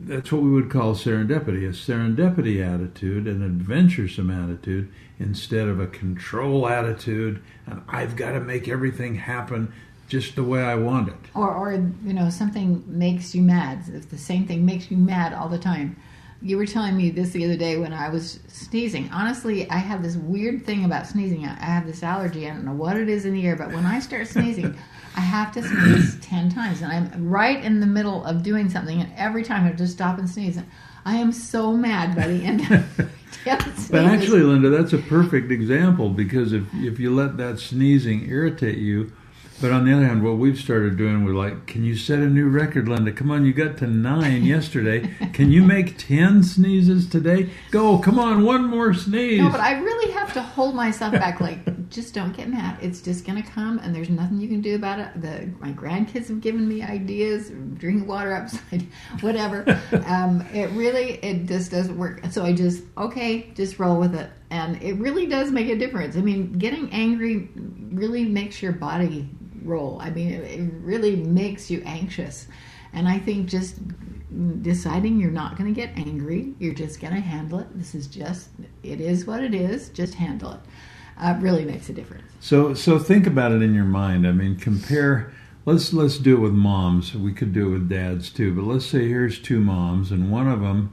that's 0.00 0.30
what 0.30 0.42
we 0.42 0.50
would 0.50 0.70
call 0.70 0.94
serendipity 0.94 1.66
a 1.66 1.72
serendipity 1.72 2.62
attitude, 2.62 3.26
an 3.26 3.44
adventuresome 3.44 4.30
attitude, 4.30 4.92
instead 5.18 5.68
of 5.68 5.80
a 5.80 5.86
control 5.86 6.68
attitude, 6.68 7.42
and 7.66 7.82
I've 7.88 8.16
got 8.16 8.32
to 8.32 8.40
make 8.40 8.68
everything 8.68 9.16
happen 9.16 9.72
just 10.08 10.36
the 10.36 10.44
way 10.44 10.62
I 10.62 10.74
want 10.74 11.08
it. 11.08 11.16
Or, 11.34 11.52
or 11.52 11.72
you 11.72 12.12
know, 12.12 12.30
something 12.30 12.84
makes 12.86 13.34
you 13.34 13.42
mad. 13.42 13.84
If 13.92 14.10
the 14.10 14.18
same 14.18 14.46
thing 14.46 14.64
makes 14.64 14.90
you 14.90 14.96
mad 14.96 15.32
all 15.32 15.48
the 15.48 15.58
time. 15.58 15.96
You 16.42 16.58
were 16.58 16.66
telling 16.66 16.96
me 16.96 17.10
this 17.10 17.30
the 17.30 17.44
other 17.44 17.56
day 17.56 17.78
when 17.78 17.92
I 17.92 18.10
was 18.10 18.40
sneezing. 18.46 19.08
Honestly, 19.10 19.68
I 19.70 19.78
have 19.78 20.02
this 20.02 20.16
weird 20.16 20.66
thing 20.66 20.84
about 20.84 21.06
sneezing. 21.06 21.46
I 21.46 21.64
have 21.64 21.86
this 21.86 22.02
allergy. 22.02 22.46
I 22.46 22.50
don't 22.50 22.64
know 22.64 22.74
what 22.74 22.96
it 22.96 23.08
is 23.08 23.24
in 23.24 23.32
the 23.32 23.46
air, 23.46 23.56
but 23.56 23.68
when 23.68 23.86
I 23.86 24.00
start 24.00 24.26
sneezing, 24.28 24.76
I 25.16 25.20
have 25.20 25.50
to 25.52 25.62
sneeze 25.62 26.18
10 26.20 26.50
times. 26.50 26.82
And 26.82 26.92
I'm 26.92 27.28
right 27.28 27.64
in 27.64 27.80
the 27.80 27.86
middle 27.86 28.24
of 28.24 28.42
doing 28.42 28.68
something, 28.68 29.00
and 29.00 29.10
every 29.16 29.44
time 29.44 29.66
I 29.66 29.72
just 29.72 29.94
stop 29.94 30.18
and 30.18 30.28
sneeze. 30.28 30.60
I 31.06 31.16
am 31.16 31.30
so 31.32 31.72
mad 31.72 32.16
by 32.16 32.26
the 32.26 32.44
end 32.44 32.70
of 32.70 33.10
But 33.90 34.04
actually, 34.04 34.40
Linda, 34.40 34.70
that's 34.70 34.92
a 34.92 34.98
perfect 34.98 35.52
example 35.52 36.08
because 36.08 36.52
if, 36.52 36.64
if 36.74 36.98
you 36.98 37.14
let 37.14 37.36
that 37.36 37.60
sneezing 37.60 38.28
irritate 38.28 38.78
you, 38.78 39.12
but 39.60 39.72
on 39.72 39.84
the 39.84 39.92
other 39.92 40.06
hand, 40.06 40.22
what 40.22 40.36
we've 40.36 40.58
started 40.58 40.96
doing, 40.96 41.24
we're 41.24 41.32
like, 41.32 41.66
can 41.66 41.82
you 41.82 41.96
set 41.96 42.18
a 42.18 42.26
new 42.26 42.48
record, 42.48 42.88
Linda? 42.88 43.10
Come 43.10 43.30
on, 43.30 43.46
you 43.46 43.52
got 43.52 43.78
to 43.78 43.86
nine 43.86 44.44
yesterday. 44.44 45.08
Can 45.32 45.50
you 45.50 45.62
make 45.62 45.96
ten 45.96 46.42
sneezes 46.42 47.08
today? 47.08 47.50
Go, 47.70 47.98
come 47.98 48.18
on, 48.18 48.44
one 48.44 48.64
more 48.68 48.92
sneeze. 48.92 49.40
No, 49.40 49.50
but 49.50 49.60
I 49.60 49.78
really 49.78 50.12
have 50.12 50.32
to 50.34 50.42
hold 50.42 50.74
myself 50.74 51.12
back. 51.12 51.40
Like, 51.40 51.88
just 51.88 52.12
don't 52.12 52.36
get 52.36 52.48
mad. 52.48 52.78
It's 52.82 53.00
just 53.00 53.24
gonna 53.24 53.42
come, 53.42 53.78
and 53.78 53.94
there's 53.94 54.10
nothing 54.10 54.38
you 54.40 54.48
can 54.48 54.60
do 54.60 54.74
about 54.74 54.98
it. 54.98 55.20
The 55.22 55.50
my 55.58 55.72
grandkids 55.72 56.28
have 56.28 56.40
given 56.40 56.68
me 56.68 56.82
ideas. 56.82 57.50
Drink 57.74 58.06
water 58.06 58.34
upside, 58.34 58.82
whatever. 59.20 59.64
um, 60.06 60.44
it 60.52 60.70
really, 60.70 61.14
it 61.24 61.46
just 61.46 61.70
doesn't 61.70 61.96
work. 61.96 62.20
So 62.30 62.44
I 62.44 62.52
just 62.52 62.84
okay, 62.98 63.50
just 63.54 63.78
roll 63.78 63.98
with 63.98 64.14
it, 64.14 64.30
and 64.50 64.82
it 64.82 64.94
really 64.94 65.26
does 65.26 65.50
make 65.50 65.68
a 65.68 65.76
difference. 65.76 66.16
I 66.16 66.20
mean, 66.20 66.52
getting 66.52 66.92
angry 66.92 67.48
really 67.90 68.24
makes 68.26 68.60
your 68.60 68.72
body 68.72 69.30
role. 69.66 69.98
I 70.00 70.10
mean, 70.10 70.32
it, 70.32 70.44
it 70.44 70.72
really 70.80 71.16
makes 71.16 71.70
you 71.70 71.82
anxious. 71.84 72.46
And 72.92 73.08
I 73.08 73.18
think 73.18 73.48
just 73.48 73.76
deciding 74.62 75.20
you're 75.20 75.30
not 75.30 75.56
going 75.56 75.72
to 75.72 75.78
get 75.78 75.96
angry, 75.96 76.54
you're 76.58 76.74
just 76.74 77.00
going 77.00 77.14
to 77.14 77.20
handle 77.20 77.58
it. 77.58 77.66
This 77.76 77.94
is 77.94 78.06
just, 78.06 78.48
it 78.82 79.00
is 79.00 79.26
what 79.26 79.42
it 79.42 79.54
is, 79.54 79.90
just 79.90 80.14
handle 80.14 80.52
it. 80.52 80.60
Uh, 81.18 81.36
really 81.40 81.64
makes 81.64 81.88
a 81.88 81.92
difference. 81.92 82.24
So, 82.40 82.74
so 82.74 82.98
think 82.98 83.26
about 83.26 83.52
it 83.52 83.62
in 83.62 83.74
your 83.74 83.84
mind. 83.84 84.26
I 84.26 84.32
mean, 84.32 84.56
compare. 84.56 85.32
Let's 85.64 85.92
let's 85.92 86.18
do 86.18 86.36
it 86.36 86.40
with 86.40 86.52
moms. 86.52 87.14
We 87.14 87.32
could 87.32 87.52
do 87.52 87.68
it 87.68 87.70
with 87.70 87.88
dads 87.88 88.30
too. 88.30 88.54
But 88.54 88.66
let's 88.66 88.86
say 88.86 89.08
here's 89.08 89.40
two 89.40 89.60
moms, 89.60 90.12
and 90.12 90.30
one 90.30 90.46
of 90.46 90.60
them 90.60 90.92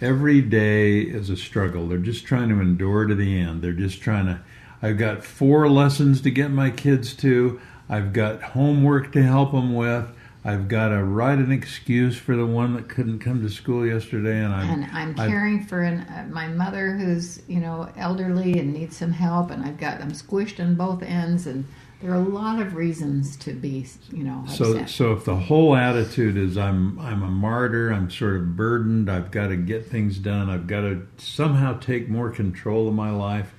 every 0.00 0.42
day 0.42 1.00
is 1.00 1.30
a 1.30 1.36
struggle. 1.36 1.86
They're 1.86 1.98
just 1.98 2.26
trying 2.26 2.48
to 2.50 2.60
endure 2.60 3.06
to 3.06 3.14
the 3.14 3.40
end. 3.40 3.62
They're 3.62 3.72
just 3.72 4.02
trying 4.02 4.26
to. 4.26 4.40
I've 4.82 4.98
got 4.98 5.24
four 5.24 5.70
lessons 5.70 6.20
to 6.22 6.30
get 6.30 6.50
my 6.50 6.70
kids 6.70 7.14
to. 7.18 7.60
I've 7.94 8.12
got 8.12 8.42
homework 8.42 9.12
to 9.12 9.22
help 9.22 9.52
them 9.52 9.72
with. 9.74 10.08
I've 10.44 10.66
got 10.66 10.88
to 10.88 11.02
write 11.02 11.38
an 11.38 11.52
excuse 11.52 12.16
for 12.16 12.34
the 12.34 12.44
one 12.44 12.74
that 12.74 12.88
couldn't 12.88 13.20
come 13.20 13.40
to 13.42 13.48
school 13.48 13.86
yesterday, 13.86 14.40
and 14.44 14.52
I'm 14.52 14.68
and 14.68 14.90
I'm 14.92 15.14
caring 15.14 15.60
I've, 15.60 15.68
for 15.68 15.82
an, 15.82 16.00
uh, 16.00 16.26
my 16.30 16.48
mother 16.48 16.96
who's 16.96 17.40
you 17.48 17.60
know 17.60 17.88
elderly 17.96 18.58
and 18.58 18.72
needs 18.74 18.96
some 18.96 19.12
help, 19.12 19.50
and 19.50 19.64
I've 19.64 19.78
got 19.78 20.00
I'm 20.00 20.10
squished 20.10 20.58
on 20.60 20.74
both 20.74 21.02
ends, 21.02 21.46
and 21.46 21.66
there 22.02 22.10
are 22.10 22.16
a 22.16 22.28
lot 22.28 22.60
of 22.60 22.74
reasons 22.74 23.36
to 23.36 23.52
be 23.52 23.86
you 24.12 24.24
know 24.24 24.42
upset. 24.44 24.56
so 24.56 24.86
so 24.86 25.12
if 25.12 25.24
the 25.24 25.36
whole 25.36 25.76
attitude 25.76 26.36
is 26.36 26.58
I'm 26.58 26.98
I'm 26.98 27.22
a 27.22 27.30
martyr, 27.30 27.90
I'm 27.90 28.10
sort 28.10 28.36
of 28.36 28.56
burdened, 28.56 29.08
I've 29.08 29.30
got 29.30 29.48
to 29.48 29.56
get 29.56 29.86
things 29.86 30.18
done, 30.18 30.50
I've 30.50 30.66
got 30.66 30.80
to 30.80 31.06
somehow 31.16 31.78
take 31.78 32.10
more 32.10 32.30
control 32.30 32.88
of 32.88 32.94
my 32.94 33.10
life. 33.10 33.53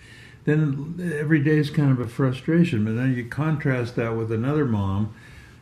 Then 0.45 1.13
every 1.19 1.43
day 1.43 1.57
is 1.57 1.69
kind 1.69 1.91
of 1.91 1.99
a 1.99 2.07
frustration. 2.07 2.85
But 2.85 2.95
then 2.95 3.15
you 3.15 3.25
contrast 3.25 3.95
that 3.95 4.15
with 4.15 4.31
another 4.31 4.65
mom 4.65 5.13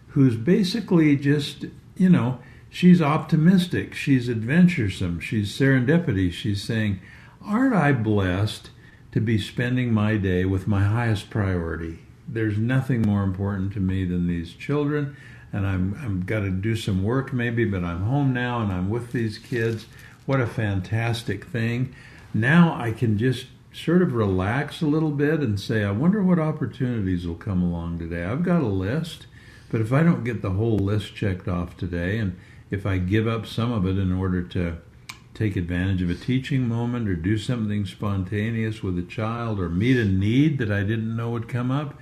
who's 0.10 0.36
basically 0.36 1.16
just, 1.16 1.66
you 1.96 2.10
know, 2.10 2.40
she's 2.70 3.02
optimistic, 3.02 3.94
she's 3.94 4.30
adventuresome, 4.30 5.20
she's 5.20 5.58
serendipity. 5.58 6.32
She's 6.32 6.62
saying, 6.62 7.00
Aren't 7.46 7.76
I 7.76 7.92
blessed 7.94 8.70
to 9.12 9.20
be 9.20 9.38
spending 9.38 9.94
my 9.94 10.18
day 10.18 10.46
with 10.46 10.68
my 10.68 10.84
highest 10.84 11.30
priority? 11.30 12.00
There's 12.28 12.58
nothing 12.58 13.02
more 13.02 13.24
important 13.24 13.74
to 13.74 13.80
me 13.80 14.06
than 14.06 14.28
these 14.28 14.54
children, 14.54 15.16
and 15.52 15.68
I'm, 15.68 15.98
I'm 16.02 16.22
got 16.22 16.40
to 16.42 16.50
do 16.50 16.76
some 16.76 17.04
work 17.04 17.34
maybe, 17.34 17.66
but 17.66 17.84
I'm 17.84 18.04
home 18.04 18.34
now 18.34 18.62
and 18.62 18.72
I'm 18.72 18.90
with 18.90 19.12
these 19.12 19.38
kids. 19.38 19.86
What 20.26 20.40
a 20.40 20.48
fantastic 20.48 21.46
thing. 21.46 21.94
Now 22.34 22.76
I 22.80 22.92
can 22.92 23.18
just 23.18 23.48
sort 23.74 24.02
of 24.02 24.14
relax 24.14 24.82
a 24.82 24.86
little 24.86 25.12
bit 25.12 25.40
and 25.40 25.60
say, 25.60 25.84
I 25.84 25.92
wonder 25.92 26.24
what 26.24 26.40
opportunities 26.40 27.26
will 27.26 27.36
come 27.36 27.64
along 27.64 28.00
today. 28.00 28.24
I've 28.24 28.44
got 28.44 28.62
a 28.62 28.68
list. 28.68 29.26
But 29.72 29.82
if 29.82 29.92
I 29.92 30.04
don't 30.04 30.24
get 30.24 30.44
the 30.44 30.52
whole 30.52 30.78
list 30.78 31.16
checked 31.16 31.48
off 31.48 31.76
today, 31.76 32.20
and 32.20 32.40
if 32.70 32.86
I 32.86 33.00
give 33.00 33.28
up 33.28 33.48
some 33.48 33.72
of 33.72 33.88
it 33.88 33.98
in 33.98 34.14
order 34.14 34.44
to 34.44 34.78
take 35.34 35.56
advantage 35.56 36.04
of 36.04 36.12
a 36.12 36.16
teaching 36.16 36.68
moment 36.68 37.10
or 37.10 37.16
do 37.16 37.40
something 37.40 37.86
spontaneous 37.88 38.84
with 38.84 39.00
a 39.00 39.04
child 39.04 39.60
or 39.60 39.70
meet 39.70 39.98
a 39.98 40.06
need 40.06 40.60
that 40.60 40.72
I 40.72 40.82
didn't 40.82 41.16
know 41.16 41.32
would 41.32 41.50
come 41.50 41.72
up, 41.72 42.00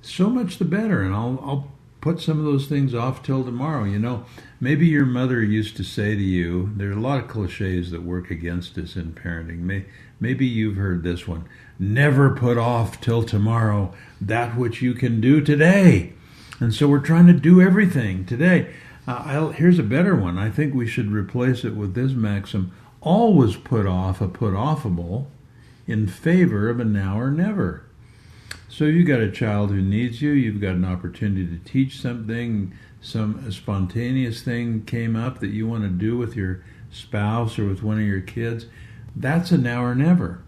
so 0.00 0.30
much 0.30 0.58
the 0.58 0.64
better. 0.64 1.02
And 1.02 1.12
I'll, 1.12 1.40
I'll 1.42 1.72
put 2.00 2.20
some 2.20 2.38
of 2.38 2.44
those 2.44 2.68
things 2.68 2.94
off 2.94 3.22
till 3.24 3.44
tomorrow. 3.44 3.82
You 3.82 3.98
know, 3.98 4.24
maybe 4.60 4.86
your 4.86 5.06
mother 5.06 5.42
used 5.42 5.76
to 5.78 5.84
say 5.84 6.14
to 6.14 6.22
you, 6.22 6.70
there 6.76 6.90
are 6.90 6.96
a 6.96 7.00
lot 7.00 7.18
of 7.18 7.28
cliches 7.28 7.90
that 7.90 8.02
work 8.02 8.30
against 8.30 8.78
us 8.78 8.94
in 8.94 9.12
parenting. 9.12 9.84
Maybe 10.22 10.46
you've 10.46 10.76
heard 10.76 11.02
this 11.02 11.26
one 11.26 11.44
never 11.78 12.30
put 12.30 12.56
off 12.56 13.00
till 13.00 13.24
tomorrow 13.24 13.92
that 14.20 14.56
which 14.56 14.80
you 14.80 14.94
can 14.94 15.20
do 15.20 15.40
today. 15.40 16.12
And 16.60 16.72
so 16.72 16.86
we're 16.86 17.00
trying 17.00 17.26
to 17.26 17.32
do 17.32 17.60
everything 17.60 18.24
today. 18.24 18.72
Uh, 19.06 19.48
here's 19.48 19.80
a 19.80 19.82
better 19.82 20.14
one. 20.14 20.38
I 20.38 20.48
think 20.48 20.74
we 20.74 20.86
should 20.86 21.10
replace 21.10 21.64
it 21.64 21.74
with 21.74 21.94
this 21.94 22.12
maxim 22.12 22.72
always 23.00 23.56
put 23.56 23.84
off 23.84 24.20
a 24.20 24.28
put 24.28 24.54
offable 24.54 25.26
in 25.88 26.06
favor 26.06 26.70
of 26.70 26.78
a 26.78 26.84
now 26.84 27.18
or 27.18 27.32
never. 27.32 27.84
So 28.68 28.84
you've 28.84 29.08
got 29.08 29.20
a 29.20 29.30
child 29.30 29.70
who 29.70 29.82
needs 29.82 30.22
you, 30.22 30.30
you've 30.30 30.60
got 30.60 30.76
an 30.76 30.84
opportunity 30.84 31.46
to 31.46 31.58
teach 31.64 32.00
something, 32.00 32.72
some 33.00 33.50
spontaneous 33.50 34.42
thing 34.42 34.84
came 34.84 35.16
up 35.16 35.40
that 35.40 35.48
you 35.48 35.66
want 35.66 35.82
to 35.82 35.88
do 35.88 36.16
with 36.16 36.36
your 36.36 36.64
spouse 36.92 37.58
or 37.58 37.66
with 37.66 37.82
one 37.82 37.98
of 37.98 38.06
your 38.06 38.20
kids. 38.20 38.66
That's 39.14 39.50
a 39.50 39.58
now 39.58 39.84
or 39.84 39.94
never. 39.94 40.42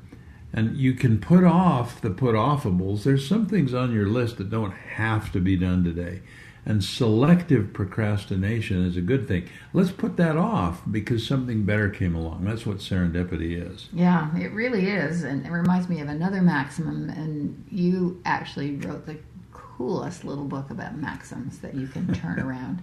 And 0.53 0.77
you 0.77 0.95
can 0.95 1.19
put 1.19 1.45
off 1.45 2.01
the 2.01 2.11
put 2.11 2.35
offables. 2.35 3.03
There's 3.03 3.29
some 3.29 3.47
things 3.47 3.75
on 3.75 3.93
your 3.93 4.07
list 4.07 4.39
that 4.39 4.51
don't 4.51 4.73
have 4.73 5.33
to 5.33 5.41
be 5.41 5.57
done 5.57 5.83
today. 5.83 6.23
And 6.67 6.83
selective 6.83 7.75
procrastination 7.75 8.87
is 8.87 8.97
a 8.97 9.03
good 9.03 9.29
thing. 9.29 9.51
Let's 9.75 9.91
put 9.91 10.17
that 10.17 10.37
off 10.37 10.81
because 10.91 11.27
something 11.27 11.65
better 11.65 11.91
came 11.91 12.15
along. 12.15 12.45
That's 12.45 12.65
what 12.65 12.79
serendipity 12.79 13.61
is. 13.71 13.89
Yeah, 13.93 14.35
it 14.39 14.53
really 14.53 14.89
is. 14.89 15.25
And 15.25 15.45
it 15.45 15.51
reminds 15.51 15.89
me 15.89 16.01
of 16.01 16.09
another 16.09 16.41
maximum. 16.41 17.11
And 17.11 17.67
you 17.71 18.23
actually 18.25 18.77
wrote 18.77 19.05
the 19.05 19.19
coolest 19.53 20.25
little 20.25 20.45
book 20.45 20.71
about 20.71 20.97
maxims 20.97 21.59
that 21.59 21.75
you 21.75 21.87
can 21.87 22.15
turn 22.15 22.41
around. 22.41 22.83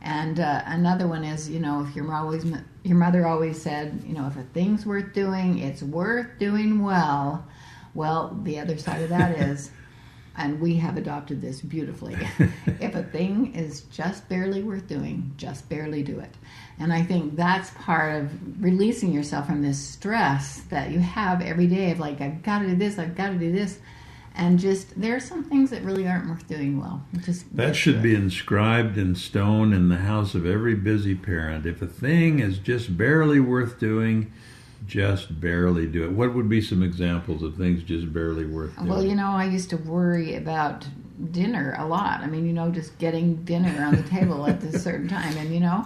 And 0.00 0.38
uh, 0.38 0.62
another 0.66 1.08
one 1.08 1.24
is, 1.24 1.50
you 1.50 1.58
know, 1.58 1.84
if 1.84 1.96
your 1.96 2.12
always 2.14 2.44
your 2.84 2.96
mother 2.96 3.26
always 3.26 3.60
said, 3.60 4.02
you 4.06 4.14
know, 4.14 4.26
if 4.26 4.36
a 4.36 4.42
thing's 4.54 4.86
worth 4.86 5.12
doing, 5.12 5.58
it's 5.58 5.82
worth 5.82 6.38
doing 6.38 6.82
well. 6.82 7.46
Well, 7.94 8.38
the 8.44 8.60
other 8.60 8.78
side 8.78 9.02
of 9.02 9.08
that 9.08 9.38
is, 9.38 9.70
and 10.36 10.60
we 10.60 10.76
have 10.76 10.96
adopted 10.96 11.42
this 11.42 11.60
beautifully. 11.60 12.16
if 12.80 12.94
a 12.94 13.02
thing 13.02 13.54
is 13.56 13.82
just 13.82 14.28
barely 14.28 14.62
worth 14.62 14.86
doing, 14.86 15.32
just 15.36 15.68
barely 15.68 16.04
do 16.04 16.20
it. 16.20 16.32
And 16.78 16.92
I 16.92 17.02
think 17.02 17.34
that's 17.34 17.70
part 17.70 18.22
of 18.22 18.62
releasing 18.62 19.12
yourself 19.12 19.46
from 19.46 19.62
this 19.62 19.78
stress 19.78 20.60
that 20.70 20.92
you 20.92 21.00
have 21.00 21.42
every 21.42 21.66
day 21.66 21.90
of 21.90 21.98
like, 21.98 22.20
I've 22.20 22.42
got 22.44 22.60
to 22.60 22.68
do 22.68 22.76
this, 22.76 23.00
I've 23.00 23.16
got 23.16 23.30
to 23.30 23.38
do 23.38 23.50
this 23.50 23.80
and 24.38 24.58
just 24.58 24.98
there 24.98 25.16
are 25.16 25.20
some 25.20 25.42
things 25.42 25.68
that 25.70 25.82
really 25.82 26.06
aren't 26.06 26.28
worth 26.28 26.46
doing 26.46 26.80
well. 26.80 27.02
Just 27.24 27.54
that 27.56 27.74
should 27.74 28.00
be 28.00 28.14
inscribed 28.14 28.96
in 28.96 29.16
stone 29.16 29.72
in 29.72 29.88
the 29.88 29.96
house 29.96 30.34
of 30.34 30.46
every 30.46 30.76
busy 30.76 31.14
parent. 31.14 31.66
If 31.66 31.82
a 31.82 31.86
thing 31.86 32.38
is 32.38 32.58
just 32.58 32.96
barely 32.96 33.40
worth 33.40 33.80
doing, 33.80 34.32
just 34.86 35.40
barely 35.40 35.86
do 35.86 36.04
it. 36.04 36.12
What 36.12 36.34
would 36.34 36.48
be 36.48 36.62
some 36.62 36.84
examples 36.84 37.42
of 37.42 37.56
things 37.56 37.82
just 37.82 38.12
barely 38.12 38.46
worth 38.46 38.76
doing? 38.76 38.88
Well, 38.88 39.04
you 39.04 39.16
know, 39.16 39.30
I 39.30 39.46
used 39.46 39.70
to 39.70 39.76
worry 39.76 40.36
about 40.36 40.86
dinner 41.32 41.74
a 41.76 41.86
lot. 41.86 42.20
I 42.20 42.26
mean, 42.28 42.46
you 42.46 42.52
know, 42.52 42.70
just 42.70 42.96
getting 42.98 43.42
dinner 43.44 43.84
on 43.84 43.96
the 43.96 44.04
table 44.08 44.46
at 44.46 44.62
a 44.62 44.78
certain 44.78 45.08
time, 45.08 45.36
and 45.36 45.52
you 45.52 45.60
know 45.60 45.84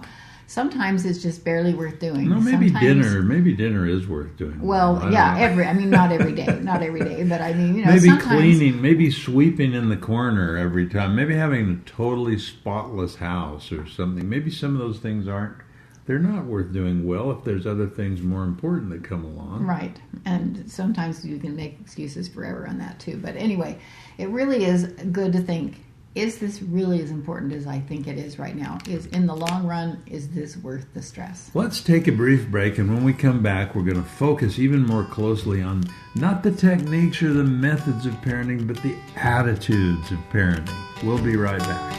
sometimes 0.52 1.06
it's 1.06 1.22
just 1.22 1.44
barely 1.44 1.72
worth 1.72 1.98
doing. 1.98 2.28
No, 2.28 2.38
maybe 2.38 2.68
sometimes, 2.68 3.06
dinner. 3.06 3.22
Maybe 3.22 3.54
dinner 3.54 3.86
is 3.86 4.06
worth 4.06 4.36
doing. 4.36 4.60
Well, 4.60 5.10
yeah, 5.10 5.38
every. 5.38 5.64
I 5.64 5.72
mean, 5.72 5.88
not 5.88 6.12
every 6.12 6.34
day, 6.34 6.60
not 6.62 6.82
every 6.82 7.00
day, 7.00 7.24
but 7.24 7.40
I 7.40 7.54
mean, 7.54 7.76
you 7.76 7.84
know, 7.84 7.92
maybe 7.92 8.16
cleaning, 8.18 8.82
maybe 8.82 9.10
sweeping 9.10 9.72
in 9.72 9.88
the 9.88 9.96
corner 9.96 10.58
every 10.58 10.86
time. 10.86 11.16
Maybe 11.16 11.34
having 11.34 11.70
a 11.70 11.88
totally 11.88 12.38
spotless 12.38 13.16
house 13.16 13.72
or 13.72 13.86
something. 13.86 14.28
Maybe 14.28 14.50
some 14.50 14.74
of 14.74 14.78
those 14.78 14.98
things 14.98 15.26
aren't. 15.26 15.56
They're 16.04 16.18
not 16.18 16.46
worth 16.46 16.72
doing 16.72 17.06
well 17.06 17.30
if 17.30 17.44
there's 17.44 17.64
other 17.64 17.86
things 17.86 18.22
more 18.22 18.42
important 18.42 18.90
that 18.90 19.04
come 19.04 19.24
along. 19.24 19.64
Right, 19.64 19.96
and 20.26 20.70
sometimes 20.70 21.24
you 21.24 21.38
can 21.38 21.56
make 21.56 21.80
excuses 21.80 22.28
forever 22.28 22.66
on 22.66 22.76
that 22.78 23.00
too. 23.00 23.16
But 23.16 23.36
anyway, 23.36 23.78
it 24.18 24.28
really 24.28 24.64
is 24.64 24.86
good 25.12 25.32
to 25.32 25.40
think 25.40 25.80
is 26.14 26.38
this 26.38 26.60
really 26.60 27.00
as 27.00 27.10
important 27.10 27.54
as 27.54 27.66
I 27.66 27.80
think 27.80 28.06
it 28.06 28.18
is 28.18 28.38
right 28.38 28.54
now? 28.54 28.76
Is 28.86 29.06
in 29.06 29.26
the 29.26 29.34
long 29.34 29.66
run, 29.66 30.02
is 30.06 30.28
this 30.28 30.58
worth 30.58 30.86
the 30.92 31.00
stress? 31.00 31.50
Let's 31.54 31.80
take 31.80 32.06
a 32.06 32.12
brief 32.12 32.48
break, 32.48 32.76
and 32.76 32.92
when 32.92 33.02
we 33.02 33.14
come 33.14 33.42
back, 33.42 33.74
we're 33.74 33.82
going 33.82 34.02
to 34.02 34.08
focus 34.08 34.58
even 34.58 34.84
more 34.84 35.04
closely 35.04 35.62
on 35.62 35.84
not 36.14 36.42
the 36.42 36.52
techniques 36.52 37.22
or 37.22 37.32
the 37.32 37.44
methods 37.44 38.04
of 38.04 38.12
parenting, 38.16 38.66
but 38.66 38.76
the 38.82 38.94
attitudes 39.16 40.10
of 40.10 40.18
parenting. 40.30 40.70
We'll 41.02 41.22
be 41.22 41.36
right 41.36 41.58
back. 41.60 41.98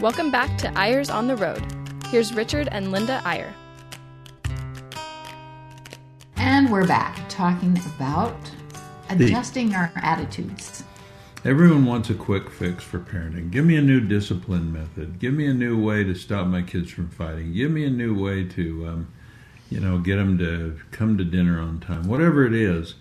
Welcome 0.00 0.32
back 0.32 0.58
to 0.58 0.76
Eyres 0.76 1.08
on 1.08 1.28
the 1.28 1.36
Road. 1.36 1.64
Here's 2.08 2.34
Richard 2.34 2.68
and 2.72 2.90
Linda 2.90 3.22
Eyre. 3.24 3.54
And 6.66 6.72
we're 6.72 6.84
back 6.84 7.28
talking 7.28 7.78
about 7.94 8.34
adjusting 9.08 9.68
the, 9.68 9.76
our 9.76 9.92
attitudes. 9.94 10.82
Everyone 11.44 11.86
wants 11.86 12.10
a 12.10 12.14
quick 12.14 12.50
fix 12.50 12.82
for 12.82 12.98
parenting. 12.98 13.52
Give 13.52 13.64
me 13.64 13.76
a 13.76 13.80
new 13.80 14.00
discipline 14.00 14.72
method. 14.72 15.20
Give 15.20 15.32
me 15.32 15.46
a 15.46 15.54
new 15.54 15.80
way 15.80 16.02
to 16.02 16.12
stop 16.12 16.48
my 16.48 16.62
kids 16.62 16.90
from 16.90 17.08
fighting. 17.08 17.52
Give 17.52 17.70
me 17.70 17.84
a 17.84 17.90
new 17.90 18.20
way 18.20 18.42
to, 18.48 18.84
um, 18.84 19.12
you 19.70 19.78
know, 19.78 19.98
get 19.98 20.16
them 20.16 20.38
to 20.38 20.80
come 20.90 21.16
to 21.18 21.24
dinner 21.24 21.60
on 21.60 21.78
time. 21.78 22.08
Whatever 22.08 22.44
it 22.44 22.52
is. 22.52 22.96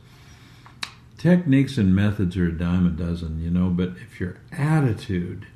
Techniques 1.17 1.79
and 1.79 1.95
methods 1.95 2.37
are 2.37 2.49
a 2.49 2.51
dime 2.51 2.85
a 2.85 2.91
dozen, 2.91 3.43
you 3.43 3.49
know, 3.49 3.71
but 3.71 3.93
if 3.99 4.19
your 4.19 4.37
attitude, 4.51 5.47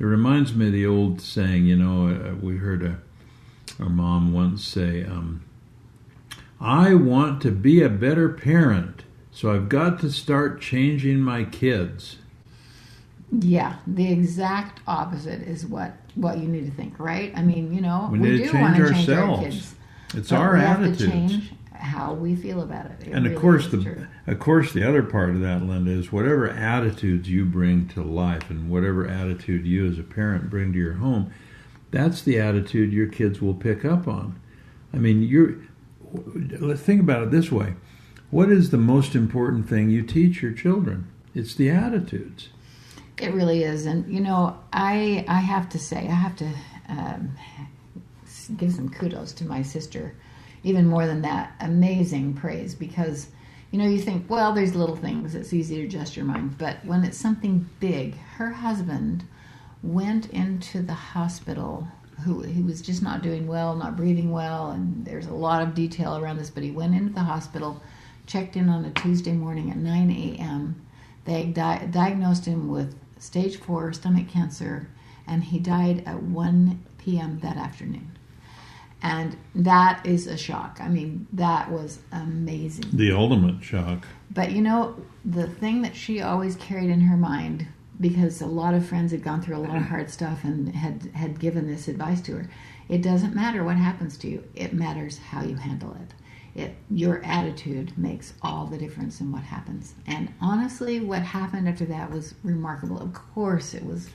it 0.00 0.04
reminds 0.04 0.54
me 0.54 0.68
of 0.68 0.72
the 0.72 0.86
old 0.86 1.20
saying, 1.20 1.66
you 1.66 1.76
know, 1.76 2.08
uh, 2.08 2.36
we 2.36 2.56
heard 2.56 2.82
a, 2.82 3.00
our 3.78 3.90
mom 3.90 4.32
once 4.32 4.64
say, 4.64 5.04
um, 5.04 5.44
I 6.64 6.94
want 6.94 7.42
to 7.42 7.50
be 7.50 7.82
a 7.82 7.90
better 7.90 8.30
parent, 8.30 9.04
so 9.30 9.52
I've 9.54 9.68
got 9.68 10.00
to 10.00 10.10
start 10.10 10.62
changing 10.62 11.20
my 11.20 11.44
kids. 11.44 12.16
Yeah, 13.30 13.76
the 13.86 14.10
exact 14.10 14.80
opposite 14.86 15.42
is 15.42 15.66
what 15.66 15.94
what 16.14 16.38
you 16.38 16.48
need 16.48 16.64
to 16.64 16.70
think, 16.70 16.98
right? 16.98 17.32
I 17.36 17.42
mean, 17.42 17.74
you 17.74 17.80
know, 17.80 18.08
We 18.10 18.18
we, 18.18 18.30
to 18.30 18.36
do 18.38 18.44
change 18.44 18.54
want 18.54 18.76
to 18.76 18.92
change 18.92 19.08
our 19.10 19.38
kids. 19.42 19.74
It's 20.14 20.32
our 20.32 20.54
we 20.54 20.60
have 20.60 20.96
to 20.96 20.96
change 20.96 21.52
how 21.74 22.14
we 22.14 22.34
feel 22.34 22.62
about 22.62 22.86
it. 22.86 23.08
It 23.08 23.12
and 23.12 23.26
of 23.26 23.34
course 23.36 23.68
the 23.68 23.82
true. 23.82 24.06
of 24.26 24.38
course 24.38 24.72
the 24.72 24.88
other 24.88 25.02
part 25.02 25.30
of 25.30 25.40
that 25.40 25.62
linda 25.62 25.90
is 25.90 26.10
whatever 26.10 26.48
attitudes 26.48 27.28
you 27.28 27.44
bring 27.44 27.88
to 27.88 28.02
life 28.02 28.48
and 28.48 28.70
whatever 28.70 29.06
attitude 29.06 29.66
you 29.66 29.86
as 29.86 29.98
a 29.98 30.02
parent 30.02 30.48
bring 30.48 30.72
to 30.72 30.78
your 30.78 30.94
home 30.94 31.30
that's 31.90 32.22
the 32.22 32.40
attitude 32.40 32.92
your 32.92 33.08
kids 33.08 33.42
will 33.42 33.54
pick 33.54 33.84
up 33.84 34.08
on 34.08 34.40
i 34.94 34.96
mean 34.96 35.22
you're 35.22 35.56
let's 36.60 36.82
think 36.82 37.00
about 37.00 37.22
it 37.22 37.30
this 37.30 37.50
way. 37.50 37.74
What 38.30 38.50
is 38.50 38.70
the 38.70 38.78
most 38.78 39.14
important 39.14 39.68
thing 39.68 39.90
you 39.90 40.02
teach 40.02 40.42
your 40.42 40.52
children? 40.52 41.10
It's 41.34 41.54
the 41.54 41.70
attitudes. 41.70 42.48
It 43.18 43.32
really 43.32 43.62
is, 43.62 43.86
and 43.86 44.12
you 44.12 44.20
know, 44.20 44.58
I 44.72 45.24
I 45.28 45.38
have 45.38 45.68
to 45.70 45.78
say, 45.78 45.98
I 45.98 46.14
have 46.14 46.36
to 46.36 46.48
um, 46.88 47.36
give 48.56 48.72
some 48.72 48.88
kudos 48.88 49.32
to 49.34 49.44
my 49.44 49.62
sister, 49.62 50.14
even 50.62 50.86
more 50.86 51.06
than 51.06 51.22
that, 51.22 51.52
amazing 51.60 52.34
praise 52.34 52.74
because 52.74 53.28
you 53.70 53.78
know 53.78 53.86
you 53.86 54.00
think, 54.00 54.28
well, 54.28 54.52
there's 54.52 54.74
little 54.74 54.96
things, 54.96 55.34
it's 55.34 55.52
easy 55.52 55.76
to 55.76 55.84
adjust 55.84 56.16
your 56.16 56.24
mind, 56.24 56.58
but 56.58 56.84
when 56.84 57.04
it's 57.04 57.18
something 57.18 57.68
big, 57.80 58.16
her 58.36 58.50
husband 58.50 59.24
went 59.82 60.30
into 60.30 60.82
the 60.82 60.94
hospital. 60.94 61.88
Who 62.22 62.42
he 62.42 62.62
was 62.62 62.80
just 62.80 63.02
not 63.02 63.22
doing 63.22 63.46
well, 63.46 63.74
not 63.74 63.96
breathing 63.96 64.30
well, 64.30 64.70
and 64.70 65.04
there's 65.04 65.26
a 65.26 65.34
lot 65.34 65.62
of 65.62 65.74
detail 65.74 66.16
around 66.16 66.38
this. 66.38 66.50
But 66.50 66.62
he 66.62 66.70
went 66.70 66.94
into 66.94 67.12
the 67.12 67.20
hospital, 67.20 67.82
checked 68.26 68.56
in 68.56 68.68
on 68.68 68.84
a 68.84 68.90
Tuesday 68.92 69.32
morning 69.32 69.70
at 69.70 69.76
9 69.76 70.10
a.m. 70.10 70.80
They 71.24 71.44
di- 71.46 71.86
diagnosed 71.90 72.46
him 72.46 72.68
with 72.68 72.94
stage 73.18 73.56
four 73.58 73.92
stomach 73.92 74.28
cancer, 74.28 74.88
and 75.26 75.42
he 75.44 75.58
died 75.58 76.02
at 76.06 76.22
1 76.22 76.84
p.m. 76.98 77.40
that 77.40 77.56
afternoon. 77.56 78.10
And 79.02 79.36
that 79.54 80.06
is 80.06 80.26
a 80.26 80.36
shock. 80.36 80.78
I 80.80 80.88
mean, 80.88 81.26
that 81.34 81.70
was 81.70 81.98
amazing. 82.10 82.86
the 82.92 83.12
ultimate 83.12 83.62
shock 83.62 84.06
But 84.30 84.52
you 84.52 84.62
know, 84.62 84.96
the 85.24 85.46
thing 85.46 85.82
that 85.82 85.94
she 85.94 86.22
always 86.22 86.56
carried 86.56 86.88
in 86.90 87.00
her 87.00 87.16
mind, 87.16 87.66
because 88.00 88.40
a 88.40 88.46
lot 88.46 88.74
of 88.74 88.86
friends 88.86 89.12
had 89.12 89.22
gone 89.22 89.40
through 89.42 89.56
a 89.56 89.58
lot 89.58 89.76
of 89.76 89.84
hard 89.84 90.10
stuff 90.10 90.44
and 90.44 90.74
had 90.74 91.10
had 91.14 91.38
given 91.38 91.66
this 91.66 91.88
advice 91.88 92.20
to 92.22 92.32
her, 92.36 92.50
it 92.88 93.02
doesn't 93.02 93.34
matter 93.34 93.64
what 93.64 93.76
happens 93.76 94.16
to 94.18 94.28
you. 94.28 94.44
It 94.54 94.72
matters 94.72 95.18
how 95.18 95.42
you 95.42 95.56
handle 95.56 95.94
it. 95.94 96.14
It 96.60 96.76
your 96.90 97.22
attitude 97.24 97.96
makes 97.98 98.34
all 98.42 98.66
the 98.66 98.78
difference 98.78 99.20
in 99.20 99.32
what 99.32 99.42
happens. 99.42 99.94
And 100.06 100.32
honestly, 100.40 101.00
what 101.00 101.22
happened 101.22 101.68
after 101.68 101.84
that 101.86 102.10
was 102.10 102.34
remarkable. 102.42 103.00
Of 103.00 103.12
course, 103.14 103.74
it 103.74 103.84
was 103.84 104.08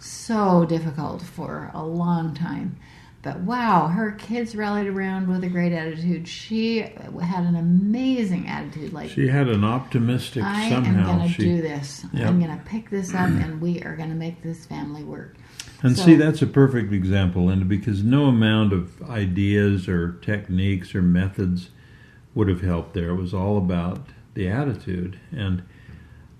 so 0.00 0.64
difficult 0.64 1.22
for 1.22 1.70
a 1.74 1.84
long 1.84 2.34
time. 2.34 2.76
But 3.20 3.40
wow, 3.40 3.88
her 3.88 4.12
kids 4.12 4.54
rallied 4.54 4.86
around 4.86 5.28
with 5.28 5.42
a 5.42 5.48
great 5.48 5.72
attitude. 5.72 6.28
She 6.28 6.80
had 6.80 7.44
an 7.44 7.56
amazing 7.56 8.46
attitude. 8.46 8.92
Like 8.92 9.10
she 9.10 9.26
had 9.26 9.48
an 9.48 9.64
optimistic 9.64 10.42
somehow. 10.44 10.58
I 10.58 10.68
somehow 10.70 11.10
am 11.10 11.18
going 11.18 11.32
to 11.32 11.36
do 11.36 11.60
this. 11.60 12.06
Yep. 12.12 12.28
I'm 12.28 12.40
going 12.40 12.56
to 12.56 12.64
pick 12.64 12.90
this 12.90 13.12
up, 13.14 13.28
and 13.28 13.60
we 13.60 13.82
are 13.82 13.96
going 13.96 14.10
to 14.10 14.14
make 14.14 14.42
this 14.42 14.66
family 14.66 15.02
work. 15.02 15.36
And 15.82 15.96
So- 15.96 16.04
see, 16.04 16.14
that's 16.14 16.42
a 16.42 16.46
perfect 16.46 16.92
example, 16.92 17.46
Linda, 17.46 17.64
because 17.64 18.04
no 18.04 18.26
amount 18.26 18.72
of 18.72 19.02
ideas 19.10 19.88
or 19.88 20.12
techniques 20.22 20.94
or 20.94 21.02
methods 21.02 21.70
would 22.34 22.48
have 22.48 22.60
helped 22.62 22.94
there. 22.94 23.10
It 23.10 23.16
was 23.16 23.34
all 23.34 23.58
about 23.58 24.06
the 24.34 24.48
attitude. 24.48 25.18
And 25.32 25.62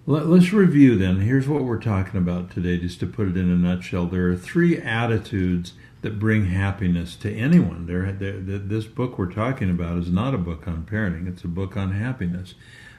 let, 0.06 0.22
us 0.26 0.52
review 0.52 0.96
then. 0.96 1.20
Here's 1.20 1.48
what 1.48 1.64
we're 1.64 1.80
talking 1.80 2.18
about 2.18 2.50
today, 2.50 2.78
just 2.78 3.00
to 3.00 3.06
put 3.06 3.28
it 3.28 3.36
in 3.36 3.50
a 3.50 3.56
nutshell. 3.56 4.06
There 4.06 4.28
are 4.28 4.36
three 4.36 4.78
attitudes 4.78 5.72
that 6.02 6.18
bring 6.18 6.46
happiness 6.46 7.16
to 7.16 7.34
anyone. 7.34 7.86
There, 7.86 8.12
there, 8.12 8.38
this 8.40 8.86
book 8.86 9.18
we're 9.18 9.32
talking 9.32 9.70
about 9.70 9.98
is 9.98 10.10
not 10.10 10.34
a 10.34 10.38
book 10.38 10.68
on 10.68 10.84
parenting, 10.84 11.28
it's 11.28 11.44
a 11.44 11.48
book 11.48 11.76
on 11.76 11.92
happiness. 11.92 12.54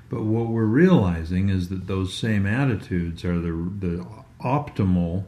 But 0.09 0.23
what 0.23 0.47
we're 0.47 0.65
realizing 0.65 1.49
is 1.49 1.69
that 1.69 1.87
those 1.87 2.13
same 2.13 2.45
attitudes 2.45 3.23
are 3.23 3.39
the, 3.39 3.51
the 3.51 4.05
optimal 4.41 5.25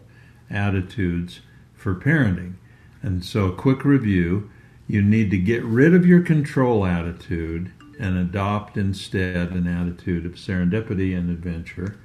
attitudes 0.50 1.42
for 1.76 1.96
parenting. 1.96 2.56
And 3.04 3.24
so, 3.24 3.52
quick 3.52 3.86
review 3.86 4.50
you 4.88 5.02
need 5.02 5.32
to 5.32 5.38
get 5.38 5.64
rid 5.64 5.94
of 5.94 6.06
your 6.06 6.22
control 6.22 6.86
attitude 6.86 7.72
and 7.98 8.18
adopt 8.18 8.76
instead 8.76 9.52
an 9.52 9.66
attitude 9.66 10.26
of 10.26 10.34
serendipity 10.34 11.18
and 11.18 11.30
adventure. 11.30 11.98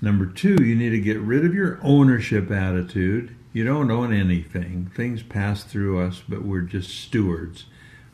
Number 0.00 0.24
two, 0.24 0.62
you 0.64 0.74
need 0.74 0.90
to 0.90 1.00
get 1.00 1.20
rid 1.20 1.44
of 1.44 1.54
your 1.54 1.78
ownership 1.82 2.50
attitude. 2.50 3.36
You 3.52 3.64
don't 3.64 3.90
own 3.90 4.12
anything, 4.12 4.92
things 4.94 5.22
pass 5.24 5.64
through 5.64 6.00
us, 6.00 6.22
but 6.28 6.42
we're 6.42 6.60
just 6.60 6.90
stewards. 6.90 7.64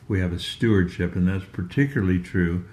We 0.07 0.19
have 0.19 0.33
a 0.33 0.39
stewardship, 0.39 1.15
and 1.15 1.27
that's 1.27 1.45
particularly 1.45 2.19
true 2.19 2.65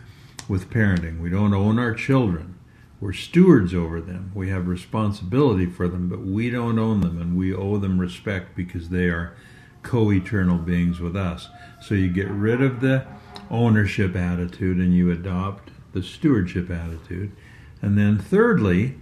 with 0.48 0.70
parenting. 0.70 1.20
We 1.20 1.28
don't 1.28 1.52
own 1.52 1.78
our 1.78 1.92
children. 1.92 2.54
We're 3.00 3.12
stewards 3.12 3.74
over 3.74 4.00
them. 4.00 4.32
We 4.34 4.48
have 4.48 4.66
responsibility 4.66 5.66
for 5.66 5.88
them, 5.88 6.08
but 6.08 6.20
we 6.24 6.48
don't 6.48 6.78
own 6.78 7.00
them, 7.00 7.20
and 7.20 7.36
we 7.36 7.52
owe 7.54 7.76
them 7.76 8.00
respect 8.00 8.56
because 8.56 8.88
they 8.88 9.08
are 9.08 9.34
co 9.82 10.10
eternal 10.10 10.56
beings 10.56 11.00
with 11.00 11.14
us. 11.14 11.48
So 11.82 11.94
you 11.94 12.08
get 12.08 12.28
rid 12.28 12.62
of 12.62 12.80
the 12.80 13.06
ownership 13.50 14.16
attitude 14.16 14.78
and 14.78 14.94
you 14.94 15.10
adopt 15.10 15.70
the 15.92 16.02
stewardship 16.02 16.70
attitude. 16.70 17.32
And 17.82 17.98
then, 17.98 18.18
thirdly, 18.18 18.96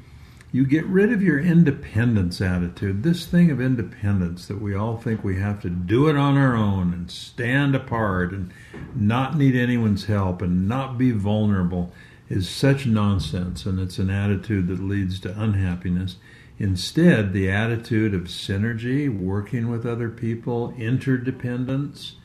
you 0.52 0.66
get 0.66 0.84
rid 0.84 1.10
of 1.10 1.22
your 1.22 1.40
independence 1.40 2.40
attitude. 2.42 3.02
This 3.02 3.24
thing 3.24 3.50
of 3.50 3.58
independence 3.58 4.46
that 4.46 4.60
we 4.60 4.74
all 4.74 4.98
think 4.98 5.24
we 5.24 5.40
have 5.40 5.62
to 5.62 5.70
do 5.70 6.08
it 6.08 6.16
on 6.16 6.36
our 6.36 6.54
own 6.54 6.92
and 6.92 7.10
stand 7.10 7.74
apart 7.74 8.32
and 8.32 8.52
not 8.94 9.36
need 9.36 9.56
anyone's 9.56 10.04
help 10.04 10.42
and 10.42 10.68
not 10.68 10.98
be 10.98 11.10
vulnerable 11.10 11.90
is 12.28 12.50
such 12.50 12.84
nonsense. 12.84 13.64
And 13.64 13.80
it's 13.80 13.98
an 13.98 14.10
attitude 14.10 14.68
that 14.68 14.78
leads 14.78 15.18
to 15.20 15.40
unhappiness. 15.40 16.16
Instead, 16.58 17.32
the 17.32 17.50
attitude 17.50 18.12
of 18.12 18.24
synergy, 18.24 19.08
working 19.08 19.70
with 19.70 19.86
other 19.86 20.10
people, 20.10 20.74
interdependence, 20.76 22.16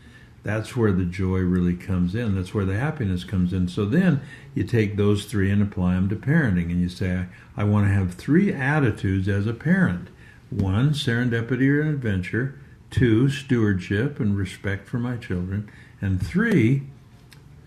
that's 0.47 0.77
where 0.77 0.93
the 0.93 1.03
joy 1.03 1.39
really 1.39 1.75
comes 1.75 2.15
in. 2.15 2.35
That's 2.35 2.53
where 2.53 2.63
the 2.63 2.79
happiness 2.79 3.25
comes 3.25 3.51
in. 3.51 3.67
So 3.67 3.83
then 3.83 4.21
you 4.55 4.63
take 4.63 4.95
those 4.95 5.25
three 5.25 5.51
and 5.51 5.61
apply 5.61 5.95
them 5.95 6.07
to 6.07 6.15
parenting, 6.15 6.71
and 6.71 6.79
you 6.79 6.87
say, 6.87 7.25
I, 7.57 7.61
I 7.61 7.65
want 7.65 7.85
to 7.85 7.93
have 7.93 8.13
three 8.13 8.53
attitudes 8.53 9.27
as 9.27 9.45
a 9.45 9.53
parent 9.53 10.07
one, 10.49 10.91
serendipity 10.91 11.67
or 11.67 11.81
adventure, 11.81 12.57
two, 12.89 13.27
stewardship 13.27 14.21
and 14.21 14.37
respect 14.37 14.87
for 14.87 14.97
my 14.99 15.17
children, 15.17 15.69
and 15.99 16.25
three, 16.25 16.83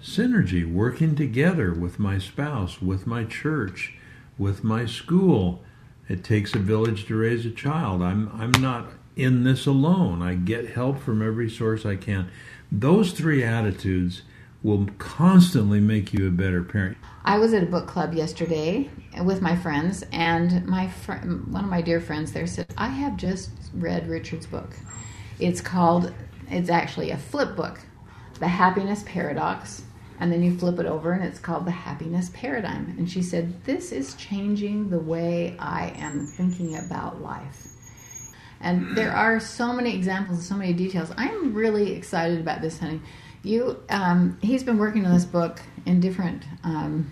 synergy, 0.02 0.64
working 0.64 1.14
together 1.14 1.74
with 1.74 1.98
my 1.98 2.16
spouse, 2.16 2.80
with 2.80 3.06
my 3.06 3.24
church, 3.24 3.92
with 4.38 4.64
my 4.64 4.86
school. 4.86 5.62
It 6.08 6.24
takes 6.24 6.54
a 6.54 6.58
village 6.58 7.04
to 7.08 7.14
raise 7.14 7.44
a 7.44 7.50
child. 7.50 8.00
I'm, 8.00 8.30
I'm 8.32 8.52
not 8.52 8.86
in 9.16 9.44
this 9.44 9.66
alone. 9.66 10.22
I 10.22 10.34
get 10.34 10.70
help 10.70 10.98
from 10.98 11.20
every 11.20 11.50
source 11.50 11.84
I 11.84 11.96
can. 11.96 12.30
Those 12.72 13.12
three 13.12 13.42
attitudes 13.42 14.22
will 14.62 14.86
constantly 14.98 15.80
make 15.80 16.12
you 16.12 16.28
a 16.28 16.30
better 16.30 16.62
parent. 16.62 16.98
I 17.24 17.38
was 17.38 17.52
at 17.52 17.62
a 17.62 17.66
book 17.66 17.86
club 17.86 18.14
yesterday 18.14 18.90
with 19.24 19.40
my 19.40 19.56
friends, 19.56 20.04
and 20.12 20.64
my 20.66 20.88
fr- 20.88 21.14
one 21.14 21.64
of 21.64 21.70
my 21.70 21.82
dear 21.82 22.00
friends 22.00 22.32
there 22.32 22.46
said, 22.46 22.66
"I 22.76 22.88
have 22.88 23.16
just 23.16 23.50
read 23.74 24.08
Richard's 24.08 24.46
book. 24.46 24.76
It's 25.38 25.60
called. 25.60 26.12
It's 26.50 26.70
actually 26.70 27.10
a 27.10 27.16
flip 27.16 27.56
book, 27.56 27.80
The 28.38 28.48
Happiness 28.48 29.02
Paradox." 29.06 29.82
And 30.20 30.30
then 30.30 30.42
you 30.42 30.56
flip 30.56 30.78
it 30.78 30.86
over, 30.86 31.12
and 31.12 31.24
it's 31.24 31.38
called 31.38 31.64
the 31.64 31.70
Happiness 31.70 32.30
Paradigm. 32.34 32.94
And 32.98 33.10
she 33.10 33.22
said, 33.22 33.64
"This 33.64 33.90
is 33.90 34.14
changing 34.14 34.90
the 34.90 34.98
way 34.98 35.56
I 35.58 35.94
am 35.96 36.26
thinking 36.26 36.76
about 36.76 37.22
life." 37.22 37.68
And 38.60 38.96
there 38.96 39.12
are 39.12 39.40
so 39.40 39.72
many 39.72 39.94
examples 39.94 40.38
and 40.38 40.46
so 40.46 40.54
many 40.54 40.72
details. 40.72 41.10
I'm 41.16 41.54
really 41.54 41.92
excited 41.92 42.40
about 42.40 42.60
this, 42.60 42.78
honey. 42.78 43.00
You, 43.42 43.82
um, 43.88 44.38
he's 44.42 44.62
been 44.62 44.76
working 44.76 45.06
on 45.06 45.14
this 45.14 45.24
book 45.24 45.60
in 45.86 46.00
different, 46.00 46.44
um, 46.62 47.10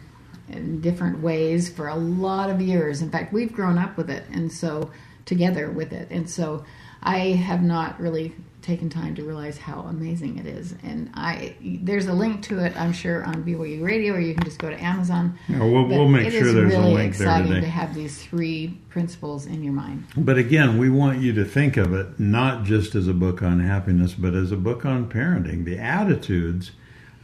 in 0.50 0.80
different 0.82 1.20
ways 1.20 1.70
for 1.70 1.88
a 1.88 1.96
lot 1.96 2.50
of 2.50 2.60
years. 2.60 3.00
In 3.00 3.10
fact, 3.10 3.32
we've 3.32 3.52
grown 3.52 3.78
up 3.78 3.96
with 3.96 4.10
it, 4.10 4.24
and 4.30 4.52
so 4.52 4.90
together 5.24 5.70
with 5.70 5.92
it, 5.92 6.08
and 6.10 6.28
so 6.28 6.64
I 7.02 7.18
have 7.18 7.62
not 7.62 7.98
really 7.98 8.34
taken 8.68 8.90
time 8.90 9.14
to 9.14 9.24
realize 9.24 9.56
how 9.56 9.80
amazing 9.88 10.38
it 10.38 10.44
is. 10.44 10.74
And 10.82 11.10
I, 11.14 11.56
there's 11.62 12.06
a 12.06 12.12
link 12.12 12.42
to 12.44 12.62
it, 12.62 12.76
I'm 12.76 12.92
sure, 12.92 13.24
on 13.24 13.42
BYU 13.42 13.82
Radio, 13.82 14.12
or 14.12 14.20
you 14.20 14.34
can 14.34 14.44
just 14.44 14.58
go 14.58 14.68
to 14.68 14.76
Amazon. 14.76 15.38
Yeah, 15.48 15.60
we'll, 15.60 15.86
we'll 15.86 16.08
make 16.08 16.30
sure 16.30 16.52
there's 16.52 16.74
really 16.74 16.74
a 16.74 16.94
link 16.94 17.16
there 17.16 17.28
It 17.28 17.40
is 17.40 17.46
really 17.46 17.46
exciting 17.46 17.60
to 17.62 17.68
have 17.68 17.94
these 17.94 18.22
three 18.22 18.78
principles 18.90 19.46
in 19.46 19.64
your 19.64 19.72
mind. 19.72 20.04
But 20.18 20.36
again, 20.36 20.76
we 20.76 20.90
want 20.90 21.22
you 21.22 21.32
to 21.32 21.46
think 21.46 21.78
of 21.78 21.94
it 21.94 22.20
not 22.20 22.64
just 22.64 22.94
as 22.94 23.08
a 23.08 23.14
book 23.14 23.42
on 23.42 23.60
happiness, 23.60 24.12
but 24.12 24.34
as 24.34 24.52
a 24.52 24.56
book 24.56 24.84
on 24.84 25.08
parenting. 25.08 25.64
The 25.64 25.78
attitudes 25.78 26.72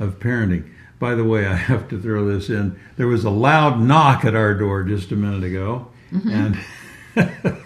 of 0.01 0.19
parenting. 0.19 0.73
By 0.99 1.15
the 1.15 1.25
way, 1.25 1.47
I 1.47 1.57
have 1.57 1.89
to 1.89 2.01
throw 2.01 2.27
this 2.27 2.49
in. 2.49 2.81
There 2.97 3.07
was 3.07 3.25
a 3.25 3.31
loud 3.31 3.81
knock 3.81 4.25
at 4.25 4.35
our 4.35 4.55
door 4.55 4.83
just 4.83 5.13
a 5.13 5.17
minute 5.17 5.45
ago, 5.45 5.89
mm-hmm. 6.11 6.31
and 7.15 7.57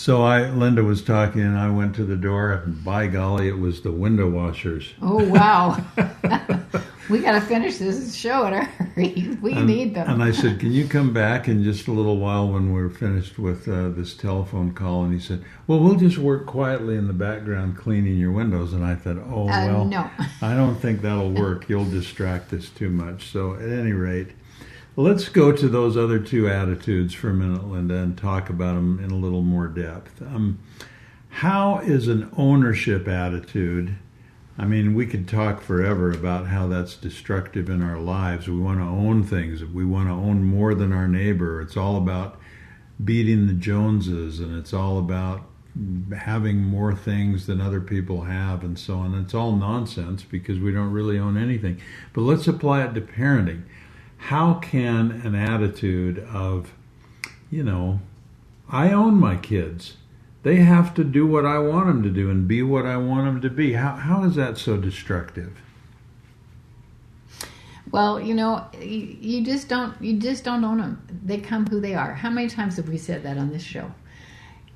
so 0.00 0.22
I, 0.22 0.48
Linda 0.48 0.82
was 0.82 1.02
talking, 1.02 1.42
and 1.42 1.58
I 1.58 1.70
went 1.70 1.94
to 1.96 2.04
the 2.04 2.16
door, 2.16 2.52
and 2.52 2.82
by 2.82 3.06
golly, 3.06 3.48
it 3.48 3.58
was 3.58 3.82
the 3.82 3.92
window 3.92 4.30
washers. 4.30 4.94
Oh 5.02 5.22
wow! 5.28 5.76
we 7.10 7.18
got 7.20 7.32
to 7.32 7.40
finish 7.42 7.76
this 7.76 8.14
show 8.14 8.46
in 8.46 8.54
a 8.54 8.64
hurry. 8.64 9.36
We 9.42 9.52
And, 9.52 9.66
need 9.66 9.94
them. 9.94 10.08
and 10.08 10.22
I 10.22 10.30
said, 10.32 10.58
"Can 10.60 10.72
you 10.72 10.86
come 10.88 11.12
back 11.12 11.48
in 11.48 11.62
just 11.64 11.86
a 11.88 11.92
little 11.92 12.16
while 12.16 12.48
when 12.50 12.72
we're 12.72 12.88
finished 12.90 13.38
with 13.38 13.68
uh, 13.68 13.90
this 13.90 14.14
telephone 14.14 14.72
call?" 14.72 15.04
And 15.04 15.12
he 15.12 15.20
said, 15.20 15.44
"Well, 15.66 15.80
we'll 15.80 15.96
just 15.96 16.16
work 16.18 16.46
quietly 16.46 16.96
in 16.96 17.06
the 17.06 17.12
background 17.12 17.76
cleaning 17.76 18.16
your 18.16 18.32
windows." 18.32 18.72
And 18.72 18.84
I 18.84 18.94
thought, 18.94 19.18
"Oh 19.30 19.48
Uh, 19.48 19.66
well, 19.66 19.84
no. 19.84 20.10
I 20.40 20.54
don't 20.54 20.76
think 20.76 21.02
that'll 21.02 21.30
work. 21.30 21.68
You'll 21.68 21.90
distract 21.90 22.52
us 22.54 22.70
too 22.70 22.88
much." 22.90 23.30
So, 23.30 23.54
at 23.54 23.68
any 23.68 23.92
rate, 23.92 24.28
let's 25.00 25.28
go 25.28 25.50
to 25.50 25.68
those 25.68 25.96
other 25.96 26.18
two 26.18 26.48
attitudes 26.48 27.14
for 27.14 27.30
a 27.30 27.34
minute, 27.34 27.66
Linda, 27.66 27.96
and 27.96 28.16
talk 28.16 28.50
about 28.50 28.74
them 28.74 29.02
in 29.02 29.10
a 29.10 29.16
little 29.16 29.42
more 29.42 29.66
depth. 29.66 30.20
Um, 30.20 30.58
how 31.28 31.78
is 31.78 32.08
an 32.08 32.30
ownership 32.36 33.08
attitude? 33.08 33.96
I 34.58 34.66
mean, 34.66 34.94
we 34.94 35.06
could 35.06 35.26
talk 35.26 35.62
forever 35.62 36.10
about 36.10 36.48
how 36.48 36.66
that's 36.66 36.96
destructive 36.96 37.70
in 37.70 37.82
our 37.82 37.98
lives. 37.98 38.46
We 38.46 38.60
want 38.60 38.78
to 38.80 38.84
own 38.84 39.24
things. 39.24 39.64
We 39.64 39.86
want 39.86 40.08
to 40.08 40.12
own 40.12 40.44
more 40.44 40.74
than 40.74 40.92
our 40.92 41.08
neighbor. 41.08 41.62
It's 41.62 41.76
all 41.76 41.96
about 41.96 42.38
beating 43.02 43.46
the 43.46 43.54
Joneses, 43.54 44.38
and 44.38 44.58
it's 44.58 44.74
all 44.74 44.98
about 44.98 45.46
having 46.18 46.58
more 46.58 46.94
things 46.94 47.46
than 47.46 47.60
other 47.60 47.80
people 47.80 48.22
have, 48.22 48.62
and 48.62 48.78
so 48.78 48.98
on. 48.98 49.14
It's 49.14 49.34
all 49.34 49.52
nonsense 49.52 50.24
because 50.24 50.58
we 50.58 50.72
don't 50.72 50.92
really 50.92 51.18
own 51.18 51.38
anything. 51.38 51.80
But 52.12 52.22
let's 52.22 52.46
apply 52.46 52.84
it 52.84 52.94
to 52.94 53.00
parenting. 53.00 53.62
How 54.20 54.54
can 54.54 55.10
an 55.24 55.34
attitude 55.34 56.18
of, 56.32 56.72
you 57.50 57.64
know, 57.64 58.00
I 58.68 58.92
own 58.92 59.14
my 59.14 59.36
kids. 59.36 59.96
They 60.42 60.56
have 60.56 60.94
to 60.94 61.04
do 61.04 61.26
what 61.26 61.44
I 61.44 61.58
want 61.58 61.86
them 61.86 62.02
to 62.02 62.10
do 62.10 62.30
and 62.30 62.46
be 62.46 62.62
what 62.62 62.86
I 62.86 62.96
want 62.96 63.26
them 63.26 63.40
to 63.42 63.50
be. 63.50 63.72
How, 63.74 63.96
how 63.96 64.24
is 64.24 64.36
that 64.36 64.56
so 64.56 64.76
destructive? 64.76 65.58
Well, 67.90 68.20
you 68.20 68.34
know, 68.34 68.66
you, 68.80 69.16
you 69.20 69.44
just 69.44 69.68
don't 69.68 70.00
you 70.00 70.18
just 70.18 70.44
don't 70.44 70.64
own 70.64 70.78
them. 70.78 71.02
They 71.24 71.38
come 71.38 71.66
who 71.66 71.80
they 71.80 71.94
are. 71.94 72.14
How 72.14 72.30
many 72.30 72.48
times 72.48 72.76
have 72.76 72.88
we 72.88 72.98
said 72.98 73.24
that 73.24 73.36
on 73.36 73.50
this 73.50 73.62
show? 73.62 73.92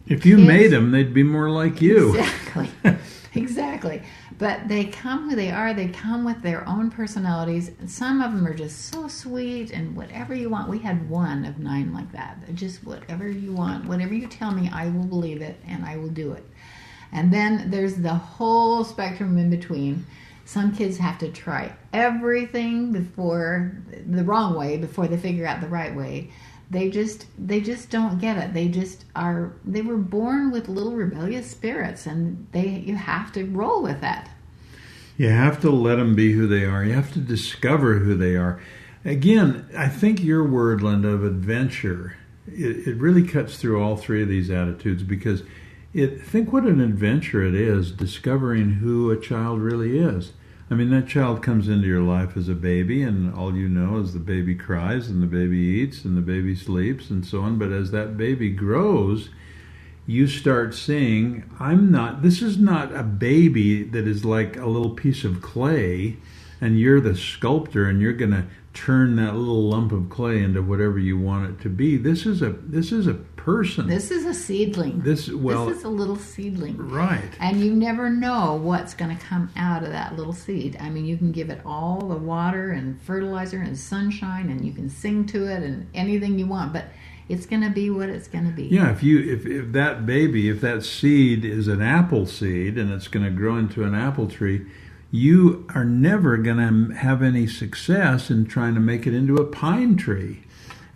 If 0.06 0.26
you 0.26 0.36
Kids- 0.36 0.48
made 0.48 0.68
them, 0.72 0.90
they'd 0.90 1.14
be 1.14 1.22
more 1.22 1.48
like 1.48 1.80
you. 1.80 2.16
Exactly. 2.16 2.70
exactly. 3.34 4.02
But 4.38 4.68
they 4.68 4.86
come 4.86 5.28
who 5.28 5.36
they 5.36 5.50
are. 5.50 5.74
They 5.74 5.88
come 5.88 6.24
with 6.24 6.42
their 6.42 6.68
own 6.68 6.90
personalities. 6.90 7.70
Some 7.86 8.20
of 8.20 8.32
them 8.32 8.46
are 8.46 8.54
just 8.54 8.90
so 8.90 9.08
sweet 9.08 9.70
and 9.70 9.96
whatever 9.96 10.34
you 10.34 10.50
want. 10.50 10.68
We 10.68 10.78
had 10.78 11.08
one 11.08 11.44
of 11.44 11.58
nine 11.58 11.92
like 11.92 12.10
that. 12.12 12.54
Just 12.54 12.84
whatever 12.84 13.28
you 13.28 13.52
want, 13.52 13.86
whatever 13.86 14.14
you 14.14 14.26
tell 14.26 14.50
me, 14.50 14.70
I 14.72 14.88
will 14.88 15.04
believe 15.04 15.42
it 15.42 15.60
and 15.66 15.84
I 15.84 15.96
will 15.96 16.08
do 16.08 16.32
it. 16.32 16.44
And 17.12 17.32
then 17.32 17.70
there's 17.70 17.96
the 17.96 18.14
whole 18.14 18.84
spectrum 18.84 19.38
in 19.38 19.50
between. 19.50 20.06
Some 20.46 20.74
kids 20.74 20.98
have 20.98 21.18
to 21.18 21.30
try 21.30 21.74
everything 21.92 22.92
before 22.92 23.78
the 24.06 24.24
wrong 24.24 24.54
way 24.54 24.76
before 24.76 25.06
they 25.06 25.16
figure 25.16 25.46
out 25.46 25.60
the 25.60 25.68
right 25.68 25.94
way. 25.94 26.32
They 26.70 26.90
just 26.90 27.26
they 27.38 27.60
just 27.60 27.90
don't 27.90 28.20
get 28.20 28.36
it. 28.38 28.54
They 28.54 28.68
just 28.68 29.04
are 29.14 29.52
they 29.64 29.82
were 29.82 29.96
born 29.96 30.50
with 30.50 30.68
little 30.68 30.94
rebellious 30.94 31.50
spirits 31.50 32.06
and 32.06 32.46
they 32.52 32.68
you 32.68 32.96
have 32.96 33.32
to 33.32 33.44
roll 33.44 33.82
with 33.82 34.00
that. 34.00 34.30
You 35.16 35.28
have 35.28 35.60
to 35.60 35.70
let 35.70 35.96
them 35.96 36.14
be 36.14 36.32
who 36.32 36.48
they 36.48 36.64
are. 36.64 36.84
You 36.84 36.94
have 36.94 37.12
to 37.12 37.20
discover 37.20 37.98
who 37.98 38.16
they 38.16 38.34
are. 38.34 38.60
Again, 39.04 39.68
I 39.76 39.88
think 39.88 40.22
your 40.22 40.42
word, 40.44 40.82
Linda, 40.82 41.08
of 41.08 41.24
adventure, 41.24 42.16
it, 42.48 42.88
it 42.88 42.96
really 42.96 43.22
cuts 43.22 43.58
through 43.58 43.82
all 43.82 43.96
three 43.96 44.22
of 44.22 44.28
these 44.28 44.50
attitudes 44.50 45.02
because 45.02 45.42
it 45.92 46.20
think 46.22 46.52
what 46.52 46.64
an 46.64 46.80
adventure 46.80 47.44
it 47.44 47.54
is 47.54 47.92
discovering 47.92 48.74
who 48.74 49.10
a 49.10 49.20
child 49.20 49.60
really 49.60 49.98
is. 49.98 50.32
I 50.70 50.74
mean, 50.74 50.90
that 50.90 51.06
child 51.06 51.42
comes 51.42 51.68
into 51.68 51.86
your 51.86 52.00
life 52.00 52.36
as 52.36 52.48
a 52.48 52.54
baby, 52.54 53.02
and 53.02 53.34
all 53.34 53.54
you 53.54 53.68
know 53.68 53.98
is 53.98 54.14
the 54.14 54.18
baby 54.18 54.54
cries, 54.54 55.08
and 55.08 55.22
the 55.22 55.26
baby 55.26 55.58
eats, 55.58 56.04
and 56.04 56.16
the 56.16 56.22
baby 56.22 56.56
sleeps, 56.56 57.10
and 57.10 57.24
so 57.24 57.42
on. 57.42 57.58
But 57.58 57.70
as 57.70 57.90
that 57.90 58.16
baby 58.16 58.50
grows, 58.50 59.28
you 60.06 60.26
start 60.26 60.74
seeing 60.74 61.44
I'm 61.60 61.90
not, 61.90 62.22
this 62.22 62.40
is 62.40 62.56
not 62.58 62.94
a 62.94 63.02
baby 63.02 63.82
that 63.82 64.06
is 64.06 64.24
like 64.24 64.56
a 64.56 64.66
little 64.66 64.90
piece 64.90 65.22
of 65.22 65.42
clay, 65.42 66.16
and 66.60 66.80
you're 66.80 67.00
the 67.00 67.14
sculptor, 67.14 67.86
and 67.86 68.00
you're 68.00 68.14
going 68.14 68.30
to 68.30 68.46
turn 68.72 69.16
that 69.16 69.36
little 69.36 69.68
lump 69.68 69.92
of 69.92 70.10
clay 70.10 70.42
into 70.42 70.62
whatever 70.62 70.98
you 70.98 71.18
want 71.18 71.48
it 71.50 71.62
to 71.62 71.68
be. 71.68 71.96
This 71.96 72.26
is 72.26 72.42
a 72.42 72.50
this 72.50 72.90
is 72.90 73.06
a 73.06 73.14
person. 73.44 73.86
This 73.86 74.10
is 74.10 74.24
a 74.24 74.32
seedling. 74.32 75.00
This 75.00 75.30
well, 75.30 75.66
this 75.66 75.78
is 75.78 75.84
a 75.84 75.88
little 75.88 76.16
seedling. 76.16 76.78
right. 76.78 77.30
And 77.40 77.60
you 77.60 77.74
never 77.74 78.08
know 78.08 78.54
what's 78.54 78.94
going 78.94 79.14
to 79.14 79.22
come 79.22 79.50
out 79.54 79.82
of 79.82 79.90
that 79.90 80.16
little 80.16 80.32
seed. 80.32 80.78
I 80.80 80.88
mean, 80.88 81.04
you 81.04 81.18
can 81.18 81.30
give 81.30 81.50
it 81.50 81.60
all 81.66 82.00
the 82.00 82.16
water 82.16 82.70
and 82.70 83.00
fertilizer 83.02 83.60
and 83.60 83.78
sunshine, 83.78 84.48
and 84.48 84.64
you 84.64 84.72
can 84.72 84.88
sing 84.88 85.26
to 85.26 85.44
it 85.44 85.62
and 85.62 85.86
anything 85.92 86.38
you 86.38 86.46
want, 86.46 86.72
but 86.72 86.86
it's 87.28 87.44
going 87.44 87.60
to 87.62 87.70
be 87.70 87.90
what 87.90 88.08
it's 88.08 88.28
going 88.28 88.46
to 88.46 88.52
be. 88.52 88.64
Yeah, 88.64 88.90
if 88.90 89.02
you 89.02 89.18
if, 89.20 89.44
if 89.44 89.72
that 89.72 90.06
baby, 90.06 90.48
if 90.48 90.62
that 90.62 90.82
seed 90.82 91.44
is 91.44 91.68
an 91.68 91.82
apple 91.82 92.24
seed 92.24 92.78
and 92.78 92.90
it's 92.90 93.08
going 93.08 93.26
to 93.26 93.30
grow 93.30 93.58
into 93.58 93.84
an 93.84 93.94
apple 93.94 94.26
tree, 94.26 94.64
you 95.10 95.66
are 95.74 95.84
never 95.84 96.38
going 96.38 96.56
to 96.56 96.94
have 96.94 97.22
any 97.22 97.46
success 97.46 98.30
in 98.30 98.46
trying 98.46 98.72
to 98.72 98.80
make 98.80 99.06
it 99.06 99.12
into 99.12 99.36
a 99.36 99.44
pine 99.44 99.98
tree. 99.98 100.44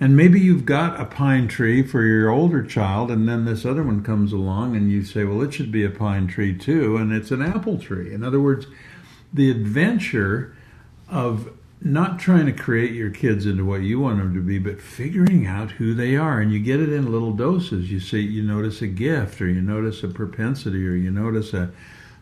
And 0.00 0.16
maybe 0.16 0.40
you've 0.40 0.64
got 0.64 1.00
a 1.00 1.04
pine 1.04 1.48
tree 1.48 1.82
for 1.82 2.04
your 2.04 2.30
older 2.30 2.62
child, 2.62 3.11
and 3.11 3.28
then 3.28 3.44
this 3.44 3.64
other 3.64 3.82
one 3.82 4.04
comes 4.04 4.32
along, 4.32 4.76
and 4.76 4.90
you 4.90 5.04
say, 5.04 5.24
well, 5.24 5.42
it 5.42 5.52
should 5.52 5.72
be 5.72 5.84
a 5.84 5.90
pine 5.90 6.28
tree 6.28 6.56
too, 6.56 6.96
and 6.96 7.12
it's 7.12 7.32
an 7.32 7.42
apple 7.42 7.78
tree. 7.78 8.14
In 8.14 8.22
other 8.22 8.40
words, 8.40 8.66
the 9.32 9.50
adventure 9.50 10.56
of 11.08 11.50
not 11.80 12.18
trying 12.18 12.46
to 12.46 12.52
create 12.52 12.92
your 12.92 13.11
kids 13.11 13.46
into 13.46 13.64
what 13.64 13.82
you 13.82 14.00
want 14.00 14.18
them 14.18 14.34
to 14.34 14.40
be, 14.40 14.58
but 14.58 14.80
figuring 14.80 15.46
out 15.46 15.72
who 15.72 15.94
they 15.94 16.16
are. 16.16 16.40
And 16.40 16.52
you 16.52 16.58
get 16.58 16.80
it 16.80 16.92
in 16.92 17.11
little 17.11 17.32
doses. 17.32 17.90
You 17.90 18.00
see, 18.00 18.20
you 18.20 18.42
notice 18.42 18.82
a 18.82 18.88
gift, 18.88 19.40
or 19.40 19.48
you 19.48 19.61
notice 19.61 20.02
a 20.02 20.08
propensity, 20.08 20.87
or 20.87 20.94
you 20.94 21.11
notice 21.11 21.54
a, 21.54 21.70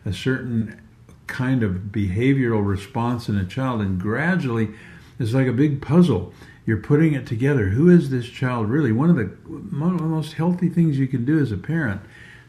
a 0.05 0.13
certain 0.13 0.79
kind 1.27 1.61
of 1.61 1.89
behavioral 1.91 2.65
response 2.65 3.29
in 3.29 3.37
a 3.37 3.45
child, 3.45 3.81
and 3.81 3.99
gradually 3.99 4.69
it's 5.19 5.33
like 5.33 5.47
a 5.47 5.53
big 5.53 5.81
puzzle. 5.81 6.33
You're 6.67 6.77
putting 6.77 7.13
it 7.13 7.25
together. 7.25 7.69
Who 7.69 7.89
is 7.89 8.09
this 8.09 8.27
child 8.27 8.69
really? 8.69 8.91
One 8.91 9.09
of 9.09 9.15
the, 9.15 9.31
most 9.49 10.33
healthy 10.33 10.67
things 10.67 10.99
you 10.99 11.07
can 11.07 11.23
do 11.23 11.39
as 11.39 11.49
a 11.49 11.57
parent 11.57 12.01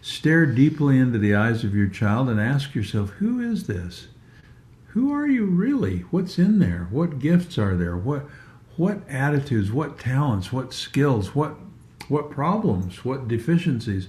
stare 0.02 0.44
deeply 0.44 0.98
into 0.98 1.18
the 1.18 1.36
eyes 1.36 1.62
of 1.62 1.74
your 1.74 1.86
child 1.86 2.28
and 2.28 2.40
ask 2.40 2.74
yourself, 2.74 3.10
who 3.10 3.40
is 3.40 3.68
this? 3.68 4.08
Who 4.88 5.12
are 5.14 5.28
you 5.28 5.44
really? 5.44 6.00
What's 6.10 6.36
in 6.36 6.58
there? 6.58 6.88
What 6.90 7.20
gifts 7.20 7.58
are 7.58 7.76
there? 7.76 7.96
What 7.96 8.26
what 8.76 9.08
attitudes, 9.08 9.70
what 9.72 9.98
talents, 9.98 10.52
what 10.52 10.72
skills, 10.72 11.34
what 11.34 11.54
what 12.08 12.30
problems, 12.30 13.04
what 13.04 13.28
deficiencies? 13.28 14.08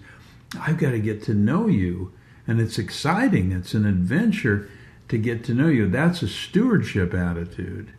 I've 0.59 0.77
got 0.79 0.91
to 0.91 0.99
get 0.99 1.21
to 1.23 1.35
know 1.35 1.67
you. 1.67 2.13
And 2.47 2.59
it's 2.59 2.79
exciting. 2.79 3.51
It's 3.51 3.75
an 3.75 3.85
adventure 3.85 4.69
to 5.09 5.19
get 5.19 5.43
to 5.45 5.53
know 5.53 5.67
you. 5.67 5.87
That's 5.87 6.23
a 6.23 6.27
stewardship 6.27 7.13
attitude 7.13 7.93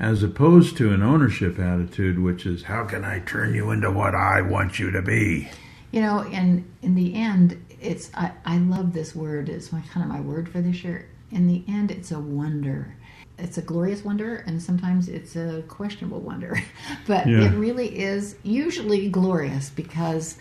as 0.00 0.22
opposed 0.22 0.76
to 0.78 0.92
an 0.92 1.02
ownership 1.02 1.58
attitude, 1.58 2.18
which 2.18 2.46
is, 2.46 2.62
how 2.64 2.84
can 2.84 3.04
I 3.04 3.20
turn 3.20 3.54
you 3.54 3.70
into 3.70 3.90
what 3.90 4.14
I 4.14 4.40
want 4.40 4.78
you 4.78 4.90
to 4.90 5.02
be? 5.02 5.48
You 5.92 6.00
know, 6.00 6.20
and 6.32 6.64
in 6.82 6.94
the 6.94 7.14
end, 7.14 7.62
it's 7.80 8.10
I, 8.14 8.32
I 8.46 8.56
love 8.58 8.92
this 8.92 9.14
word. 9.14 9.48
It's 9.48 9.72
my 9.72 9.80
kind 9.92 10.04
of 10.04 10.10
my 10.10 10.20
word 10.20 10.48
for 10.48 10.60
this 10.60 10.82
year. 10.82 11.08
In 11.30 11.46
the 11.46 11.62
end, 11.68 11.90
it's 11.90 12.12
a 12.12 12.18
wonder. 12.18 12.94
It's 13.38 13.58
a 13.58 13.62
glorious 13.62 14.04
wonder, 14.04 14.36
and 14.46 14.62
sometimes 14.62 15.08
it's 15.08 15.36
a 15.36 15.62
questionable 15.68 16.20
wonder. 16.20 16.60
But 17.06 17.26
Yeah. 17.26 17.42
it 17.44 17.56
really 17.56 17.98
is 17.98 18.36
usually 18.42 19.08
glorious 19.10 19.70
because 19.70 20.36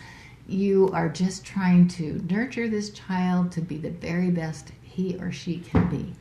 you 0.48 0.90
are 0.94 1.10
just 1.10 1.46
trying 1.46 1.88
to 1.90 2.22
nurture 2.30 2.68
this 2.70 2.90
child 2.92 3.52
to 3.54 3.62
be 3.62 3.78
the 3.78 3.92
very 3.92 4.32
best 4.32 4.72
he 4.84 5.16
or 5.20 5.32
she 5.32 5.60
can 5.60 5.88
be. 5.90 6.14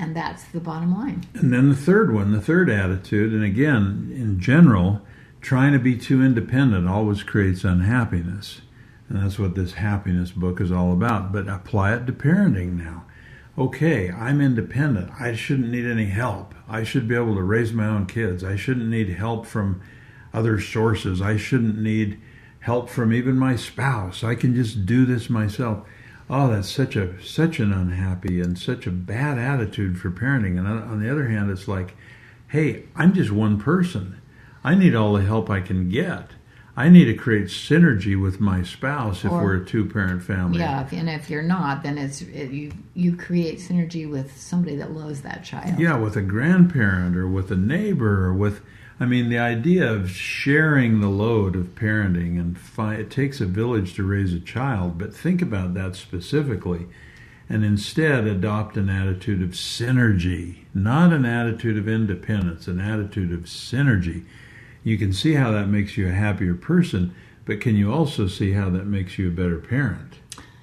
And 0.00 0.16
that's 0.16 0.44
the 0.44 0.60
bottom 0.60 0.96
line. 0.96 1.26
And 1.34 1.52
then 1.52 1.68
the 1.68 1.76
third 1.76 2.14
one, 2.14 2.32
the 2.32 2.40
third 2.40 2.70
attitude, 2.70 3.34
and 3.34 3.44
again, 3.44 4.10
in 4.16 4.40
general, 4.40 5.02
trying 5.42 5.74
to 5.74 5.78
be 5.78 5.94
too 5.94 6.22
independent 6.22 6.88
always 6.88 7.22
creates 7.22 7.64
unhappiness. 7.64 8.62
And 9.10 9.22
that's 9.22 9.38
what 9.38 9.54
this 9.54 9.74
happiness 9.74 10.30
book 10.30 10.58
is 10.58 10.72
all 10.72 10.92
about. 10.92 11.32
But 11.32 11.48
apply 11.48 11.94
it 11.94 12.06
to 12.06 12.14
parenting 12.14 12.78
now. 12.78 13.04
Okay, 13.58 14.10
I'm 14.10 14.40
independent. 14.40 15.10
I 15.20 15.34
shouldn't 15.34 15.70
need 15.70 15.84
any 15.84 16.06
help. 16.06 16.54
I 16.66 16.82
should 16.82 17.06
be 17.06 17.14
able 17.14 17.34
to 17.34 17.42
raise 17.42 17.74
my 17.74 17.86
own 17.86 18.06
kids. 18.06 18.42
I 18.42 18.56
shouldn't 18.56 18.88
need 18.88 19.10
help 19.10 19.44
from 19.44 19.82
other 20.32 20.58
sources. 20.58 21.20
I 21.20 21.36
shouldn't 21.36 21.76
need 21.76 22.18
help 22.60 22.88
from 22.88 23.12
even 23.12 23.36
my 23.36 23.54
spouse. 23.54 24.24
I 24.24 24.34
can 24.34 24.54
just 24.54 24.86
do 24.86 25.04
this 25.04 25.28
myself. 25.28 25.86
Oh, 26.30 26.48
that's 26.48 26.70
such 26.70 26.96
a 26.96 27.20
such 27.22 27.58
an 27.58 27.72
unhappy 27.72 28.40
and 28.40 28.58
such 28.58 28.86
a 28.86 28.90
bad 28.90 29.36
attitude 29.36 29.98
for 29.98 30.10
parenting. 30.10 30.56
And 30.58 30.66
on, 30.66 31.02
the 31.02 31.10
other 31.10 31.28
hand, 31.28 31.50
it's 31.50 31.68
like, 31.68 31.96
hey, 32.48 32.84
I'm 32.94 33.12
just 33.12 33.32
one 33.32 33.58
person. 33.58 34.20
I 34.62 34.74
need 34.74 34.94
all 34.94 35.14
the 35.14 35.24
help 35.24 35.50
I 35.50 35.60
can 35.60 35.88
get. 35.88 36.30
I 36.76 36.88
need 36.88 37.06
to 37.06 37.14
create 37.14 37.46
synergy 37.46 38.18
with 38.20 38.40
my 38.40 38.62
spouse 38.62 39.24
if 39.24 39.32
Or- 39.32 39.42
we're 39.42 39.56
a 39.56 39.64
two-parent 39.64 40.22
family. 40.22 40.60
Yeah, 40.60 40.88
and 40.92 41.10
if 41.10 41.28
you're 41.28 41.42
not, 41.42 41.82
then 41.82 41.98
it's 41.98 42.22
it, 42.22 42.52
you 42.52 42.72
you 42.94 43.16
create 43.16 43.58
synergy 43.58 44.08
with 44.08 44.36
somebody 44.40 44.76
that 44.76 44.92
loves 44.92 45.22
that 45.22 45.42
child. 45.44 45.78
Yeah, 45.78 45.96
with 45.96 46.16
a 46.16 46.22
grandparent 46.22 47.16
or 47.16 47.26
with 47.26 47.50
a 47.50 47.56
neighbor 47.56 48.26
or 48.26 48.32
with, 48.32 48.60
I 49.02 49.06
mean, 49.06 49.30
the 49.30 49.38
idea 49.38 49.90
of 49.90 50.10
sharing 50.10 51.00
the 51.00 51.08
load 51.08 51.56
of 51.56 51.74
parenting 51.74 52.38
and 52.38 52.58
fi- 52.58 52.96
it 52.96 53.10
takes 53.10 53.40
a 53.40 53.46
village 53.46 53.94
to 53.94 54.02
raise 54.02 54.34
a 54.34 54.40
child, 54.40 54.98
but 54.98 55.14
think 55.14 55.40
about 55.40 55.72
that 55.72 55.96
specifically 55.96 56.86
and 57.48 57.64
instead 57.64 58.26
adopt 58.26 58.76
an 58.76 58.88
attitude 58.88 59.42
of 59.42 59.50
synergy, 59.50 60.58
not 60.72 61.12
an 61.12 61.24
attitude 61.24 61.76
of 61.76 61.88
independence, 61.88 62.68
an 62.68 62.78
attitude 62.78 63.32
of 63.32 63.40
synergy. 63.40 64.24
You 64.84 64.96
can 64.96 65.12
see 65.12 65.34
how 65.34 65.50
that 65.50 65.66
makes 65.66 65.96
you 65.96 66.06
a 66.06 66.12
happier 66.12 66.54
person, 66.54 67.12
but 67.44 67.60
can 67.60 67.74
you 67.74 67.92
also 67.92 68.28
see 68.28 68.52
how 68.52 68.70
that 68.70 68.86
makes 68.86 69.18
you 69.18 69.28
a 69.28 69.32
better 69.32 69.58
parent? 69.58 70.20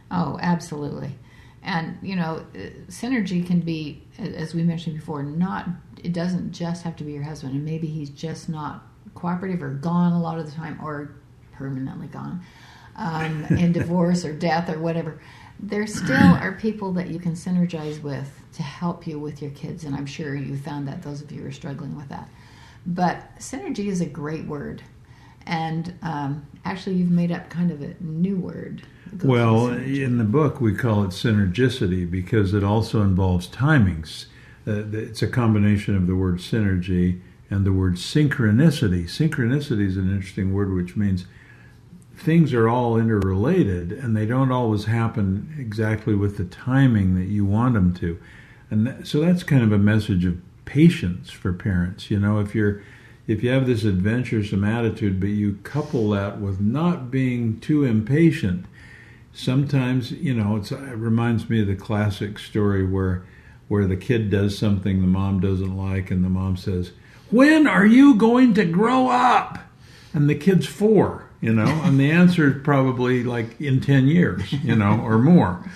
Oh, 0.10 0.40
absolutely. 0.42 1.16
And 1.64 1.98
you 2.02 2.16
know, 2.16 2.46
synergy 2.88 3.46
can 3.46 3.60
be, 3.60 4.04
as 4.18 4.54
we 4.54 4.64
mentioned 4.64 4.96
before, 4.96 5.24
not. 5.24 5.68
It 6.04 6.14
doesn't 6.14 6.52
just 6.52 6.84
have 6.84 6.96
to 6.98 7.04
be 7.04 7.14
your 7.14 7.24
husband, 7.24 7.54
and 7.54 7.66
maybe 7.66 7.88
he's 7.88 8.10
just 8.10 8.50
not 8.50 8.84
cooperative 9.16 9.64
or 9.64 9.70
gone 9.70 10.14
a 10.14 10.22
lot 10.22 10.38
of 10.38 10.46
the 10.46 10.52
time, 10.52 10.80
or 10.82 11.16
permanently 11.54 12.08
gone, 12.08 12.42
um, 12.96 13.46
in 13.50 13.72
divorce 13.72 14.24
or 14.24 14.34
death 14.34 14.70
or 14.70 14.80
whatever. 14.80 15.20
There 15.60 15.88
still 15.88 16.16
are 16.16 16.52
people 16.54 16.94
that 16.94 17.08
you 17.08 17.18
can 17.18 17.34
synergize 17.34 18.02
with 18.02 18.32
to 18.54 18.64
help 18.64 19.08
you 19.08 19.18
with 19.20 19.42
your 19.42 19.52
kids, 19.52 19.84
and 19.84 19.96
I'm 19.96 20.06
sure 20.06 20.36
you 20.36 20.56
found 20.56 20.88
that 20.88 21.02
those 21.02 21.22
of 21.22 21.32
you 21.32 21.42
who 21.42 21.48
are 21.48 21.52
struggling 21.52 21.96
with 21.98 22.10
that. 22.10 22.30
But 22.86 23.36
synergy 23.40 23.88
is 23.88 24.00
a 24.00 24.06
great 24.06 24.46
word, 24.46 24.84
and 25.48 25.94
um, 26.04 26.46
actually, 26.64 26.98
you've 26.98 27.12
made 27.12 27.32
up 27.32 27.50
kind 27.50 27.72
of 27.72 27.82
a 27.82 27.96
new 28.00 28.38
word. 28.38 28.84
Well, 29.24 29.68
in 29.68 30.18
the 30.18 30.24
book, 30.24 30.62
we 30.62 30.74
call 30.74 31.04
it 31.04 31.10
synergicity 31.10 32.10
because 32.10 32.54
it 32.54 32.64
also 32.64 33.02
involves 33.02 33.48
timings. 33.48 34.26
Uh, 34.68 34.84
it's 34.92 35.22
a 35.22 35.28
combination 35.28 35.96
of 35.96 36.08
the 36.08 36.16
word 36.16 36.38
synergy 36.38 37.22
and 37.50 37.66
the 37.66 37.74
word 37.74 37.96
synchronicity. 37.96 39.06
Synchronicity 39.06 39.88
is 39.88 39.98
an 39.98 40.12
interesting 40.12 40.54
word 40.54 40.74
which 40.74 40.96
means 40.96 41.26
things 42.16 42.54
are 42.54 42.68
all 42.68 42.98
interrelated 42.98 43.92
and 43.92 44.16
they 44.16 44.26
don't 44.26 44.52
always 44.52 44.86
happen 44.86 45.56
exactly 45.58 46.16
with 46.16 46.38
the 46.38 46.46
timing 46.46 47.16
that 47.16 47.28
you 47.28 47.46
want 47.46 47.76
them 47.76 47.94
to. 47.94 48.20
And 48.70 48.88
that, 48.88 49.08
so 49.08 49.22
that's 49.22 49.44
kind 49.44 49.64
of 49.64 49.72
a 49.72 49.78
message 49.78 50.26
of 50.26 50.38
patience 50.66 51.32
for 51.32 51.54
parents. 51.54 52.12
You 52.12 52.20
know, 52.20 52.40
if 52.40 52.54
you're 52.54 52.82
if 53.28 53.44
you 53.44 53.50
have 53.50 53.68
this 53.68 53.84
adventuresome 53.84 54.64
attitude, 54.64 55.20
but 55.20 55.28
you 55.28 55.60
couple 55.64 56.10
that 56.12 56.40
with 56.40 56.62
not 56.62 57.12
being 57.12 57.60
too 57.60 57.84
impatient, 57.84 58.66
sometimes 59.38 60.12
you 60.12 60.34
know 60.34 60.58
it 60.58 60.72
reminds 60.72 61.50
me 61.50 61.62
of 61.62 61.68
the 61.68 61.76
classic 61.76 62.40
story 62.40 62.86
where 62.86 63.24
where 63.68 63.86
the 63.86 63.98
kid 63.98 64.30
does 64.30 64.58
something 64.58 65.02
the 65.02 65.08
mom 65.08 65.40
doesn't 65.40 65.76
like, 65.76 66.10
and 66.10 66.24
the 66.24 66.30
mom 66.30 66.58
says, 66.58 66.92
"When 67.30 67.68
are 67.68 67.86
you 67.86 68.16
going 68.16 68.54
to 68.56 68.66
grow 68.66 69.10
up?" 69.10 69.60
And 70.14 70.30
the 70.30 70.36
kid's 70.36 70.66
four, 70.66 71.30
you 71.42 71.54
know, 71.54 71.68
and 71.84 72.00
the 72.00 72.10
answer 72.10 72.50
is 72.50 72.64
probably 72.64 73.24
like 73.24 73.60
in 73.62 73.82
ten 73.82 74.08
years, 74.08 74.52
you 74.64 74.76
know, 74.76 75.00
or 75.02 75.20
more. 75.20 75.70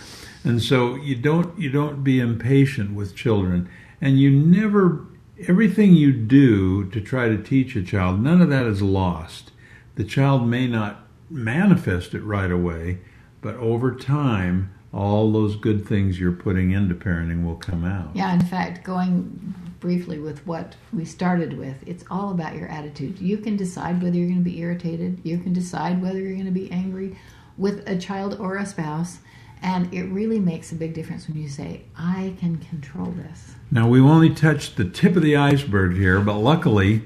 And 0.44 0.62
so 0.62 0.96
you 0.96 1.16
don't 1.16 1.58
you 1.60 1.70
don't 1.70 2.04
be 2.04 2.20
impatient 2.20 2.96
with 2.96 3.16
children, 3.16 3.70
and 4.02 4.20
you 4.20 4.32
never 4.32 5.06
everything 5.48 5.94
you 5.94 6.12
do 6.12 6.86
to 6.90 7.02
try 7.02 7.28
to 7.28 7.38
teach 7.38 7.76
a 7.76 7.84
child, 7.84 8.22
none 8.22 8.42
of 8.42 8.50
that 8.50 8.66
is 8.66 8.82
lost. 8.82 9.52
The 9.96 10.04
child 10.04 10.48
may 10.48 10.68
not 10.68 11.08
manifest 11.30 12.14
it 12.14 12.24
right 12.24 12.52
away, 12.52 13.00
but 13.42 13.56
over 13.56 13.94
time, 13.94 14.74
all 14.94 15.32
those 15.32 15.56
good 15.56 15.88
things 15.88 16.20
you're 16.20 16.32
putting 16.32 16.72
into 16.72 16.94
parenting 16.94 17.46
will 17.46 17.56
come 17.56 17.86
out. 17.86 18.10
Yeah, 18.14 18.34
in 18.34 18.42
fact, 18.42 18.84
going 18.84 19.54
briefly 19.80 20.20
with 20.20 20.46
what 20.46 20.76
we 20.94 21.06
started 21.06 21.58
with, 21.58 21.76
it's 21.88 22.04
all 22.12 22.32
about 22.32 22.56
your 22.56 22.68
attitude. 22.68 23.20
You 23.20 23.38
can 23.38 23.58
decide 23.58 24.02
whether 24.02 24.16
you're 24.16 24.28
going 24.28 24.44
to 24.44 24.50
be 24.50 24.60
irritated, 24.60 25.20
you 25.24 25.38
can 25.38 25.54
decide 25.54 26.02
whether 26.02 26.20
you're 26.20 26.34
going 26.34 26.46
to 26.46 26.52
be 26.52 26.72
angry 26.72 27.18
with 27.58 27.88
a 27.88 27.98
child 27.98 28.38
or 28.40 28.58
a 28.58 28.66
spouse, 28.66 29.20
and 29.62 29.94
it 29.94 30.04
really 30.06 30.40
makes 30.40 30.72
a 30.72 30.76
big 30.76 30.94
difference 30.94 31.28
when 31.28 31.38
you 31.38 31.48
say, 31.48 31.84
I 31.98 32.36
can 32.40 32.58
control 32.58 33.12
this. 33.12 33.56
Now, 33.70 33.88
we've 33.88 34.06
only 34.06 34.34
touched 34.34 34.76
the 34.76 34.86
tip 34.86 35.16
of 35.16 35.22
the 35.22 35.36
iceberg 35.36 35.96
here, 35.96 36.20
but 36.20 36.38
luckily, 36.38 37.04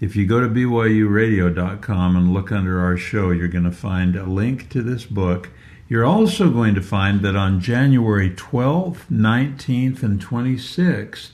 if 0.00 0.14
you 0.14 0.26
go 0.26 0.40
to 0.40 0.48
BYURadio.com 0.48 2.16
and 2.16 2.32
look 2.32 2.52
under 2.52 2.80
our 2.80 2.96
show, 2.96 3.30
you're 3.30 3.48
going 3.48 3.64
to 3.64 3.72
find 3.72 4.14
a 4.14 4.24
link 4.24 4.68
to 4.70 4.82
this 4.82 5.04
book. 5.04 5.50
You're 5.88 6.04
also 6.04 6.50
going 6.50 6.74
to 6.74 6.82
find 6.82 7.20
that 7.20 7.36
on 7.36 7.60
January 7.60 8.30
12th, 8.30 9.08
19th, 9.10 10.02
and 10.02 10.20
26th, 10.20 11.30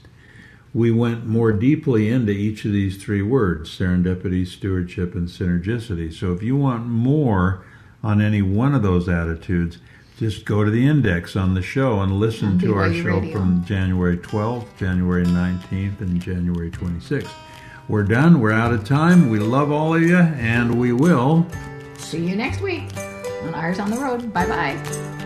we 0.74 0.90
went 0.90 1.26
more 1.26 1.52
deeply 1.52 2.10
into 2.10 2.32
each 2.32 2.64
of 2.64 2.72
these 2.72 3.02
three 3.02 3.22
words 3.22 3.70
serendipity, 3.70 4.46
stewardship, 4.46 5.14
and 5.14 5.28
synergicity. 5.28 6.12
So 6.12 6.32
if 6.32 6.42
you 6.42 6.56
want 6.56 6.86
more 6.86 7.64
on 8.02 8.20
any 8.20 8.42
one 8.42 8.74
of 8.74 8.82
those 8.82 9.08
attitudes, 9.08 9.78
just 10.18 10.44
go 10.44 10.64
to 10.64 10.70
the 10.70 10.86
index 10.86 11.34
on 11.34 11.54
the 11.54 11.62
show 11.62 12.00
and 12.00 12.20
listen 12.20 12.58
to 12.58 12.74
our 12.74 12.92
show 12.92 13.18
Radio. 13.18 13.32
from 13.32 13.64
January 13.64 14.18
12th, 14.18 14.66
January 14.76 15.24
19th, 15.24 16.00
and 16.00 16.20
January 16.20 16.70
26th. 16.70 17.30
We're 17.88 18.04
done. 18.04 18.40
We're 18.40 18.52
out 18.52 18.72
of 18.72 18.84
time. 18.84 19.30
We 19.30 19.38
love 19.38 19.72
all 19.72 19.94
of 19.94 20.02
you, 20.02 20.16
and 20.16 20.78
we 20.78 20.92
will 20.92 21.46
See 21.96 22.26
you 22.26 22.36
next 22.36 22.60
week 22.60 22.88
on 23.42 23.54
Eyres 23.54 23.78
on 23.78 23.90
the 23.90 23.98
Road. 23.98 24.32
Bye 24.32 24.46
bye. 24.46 25.21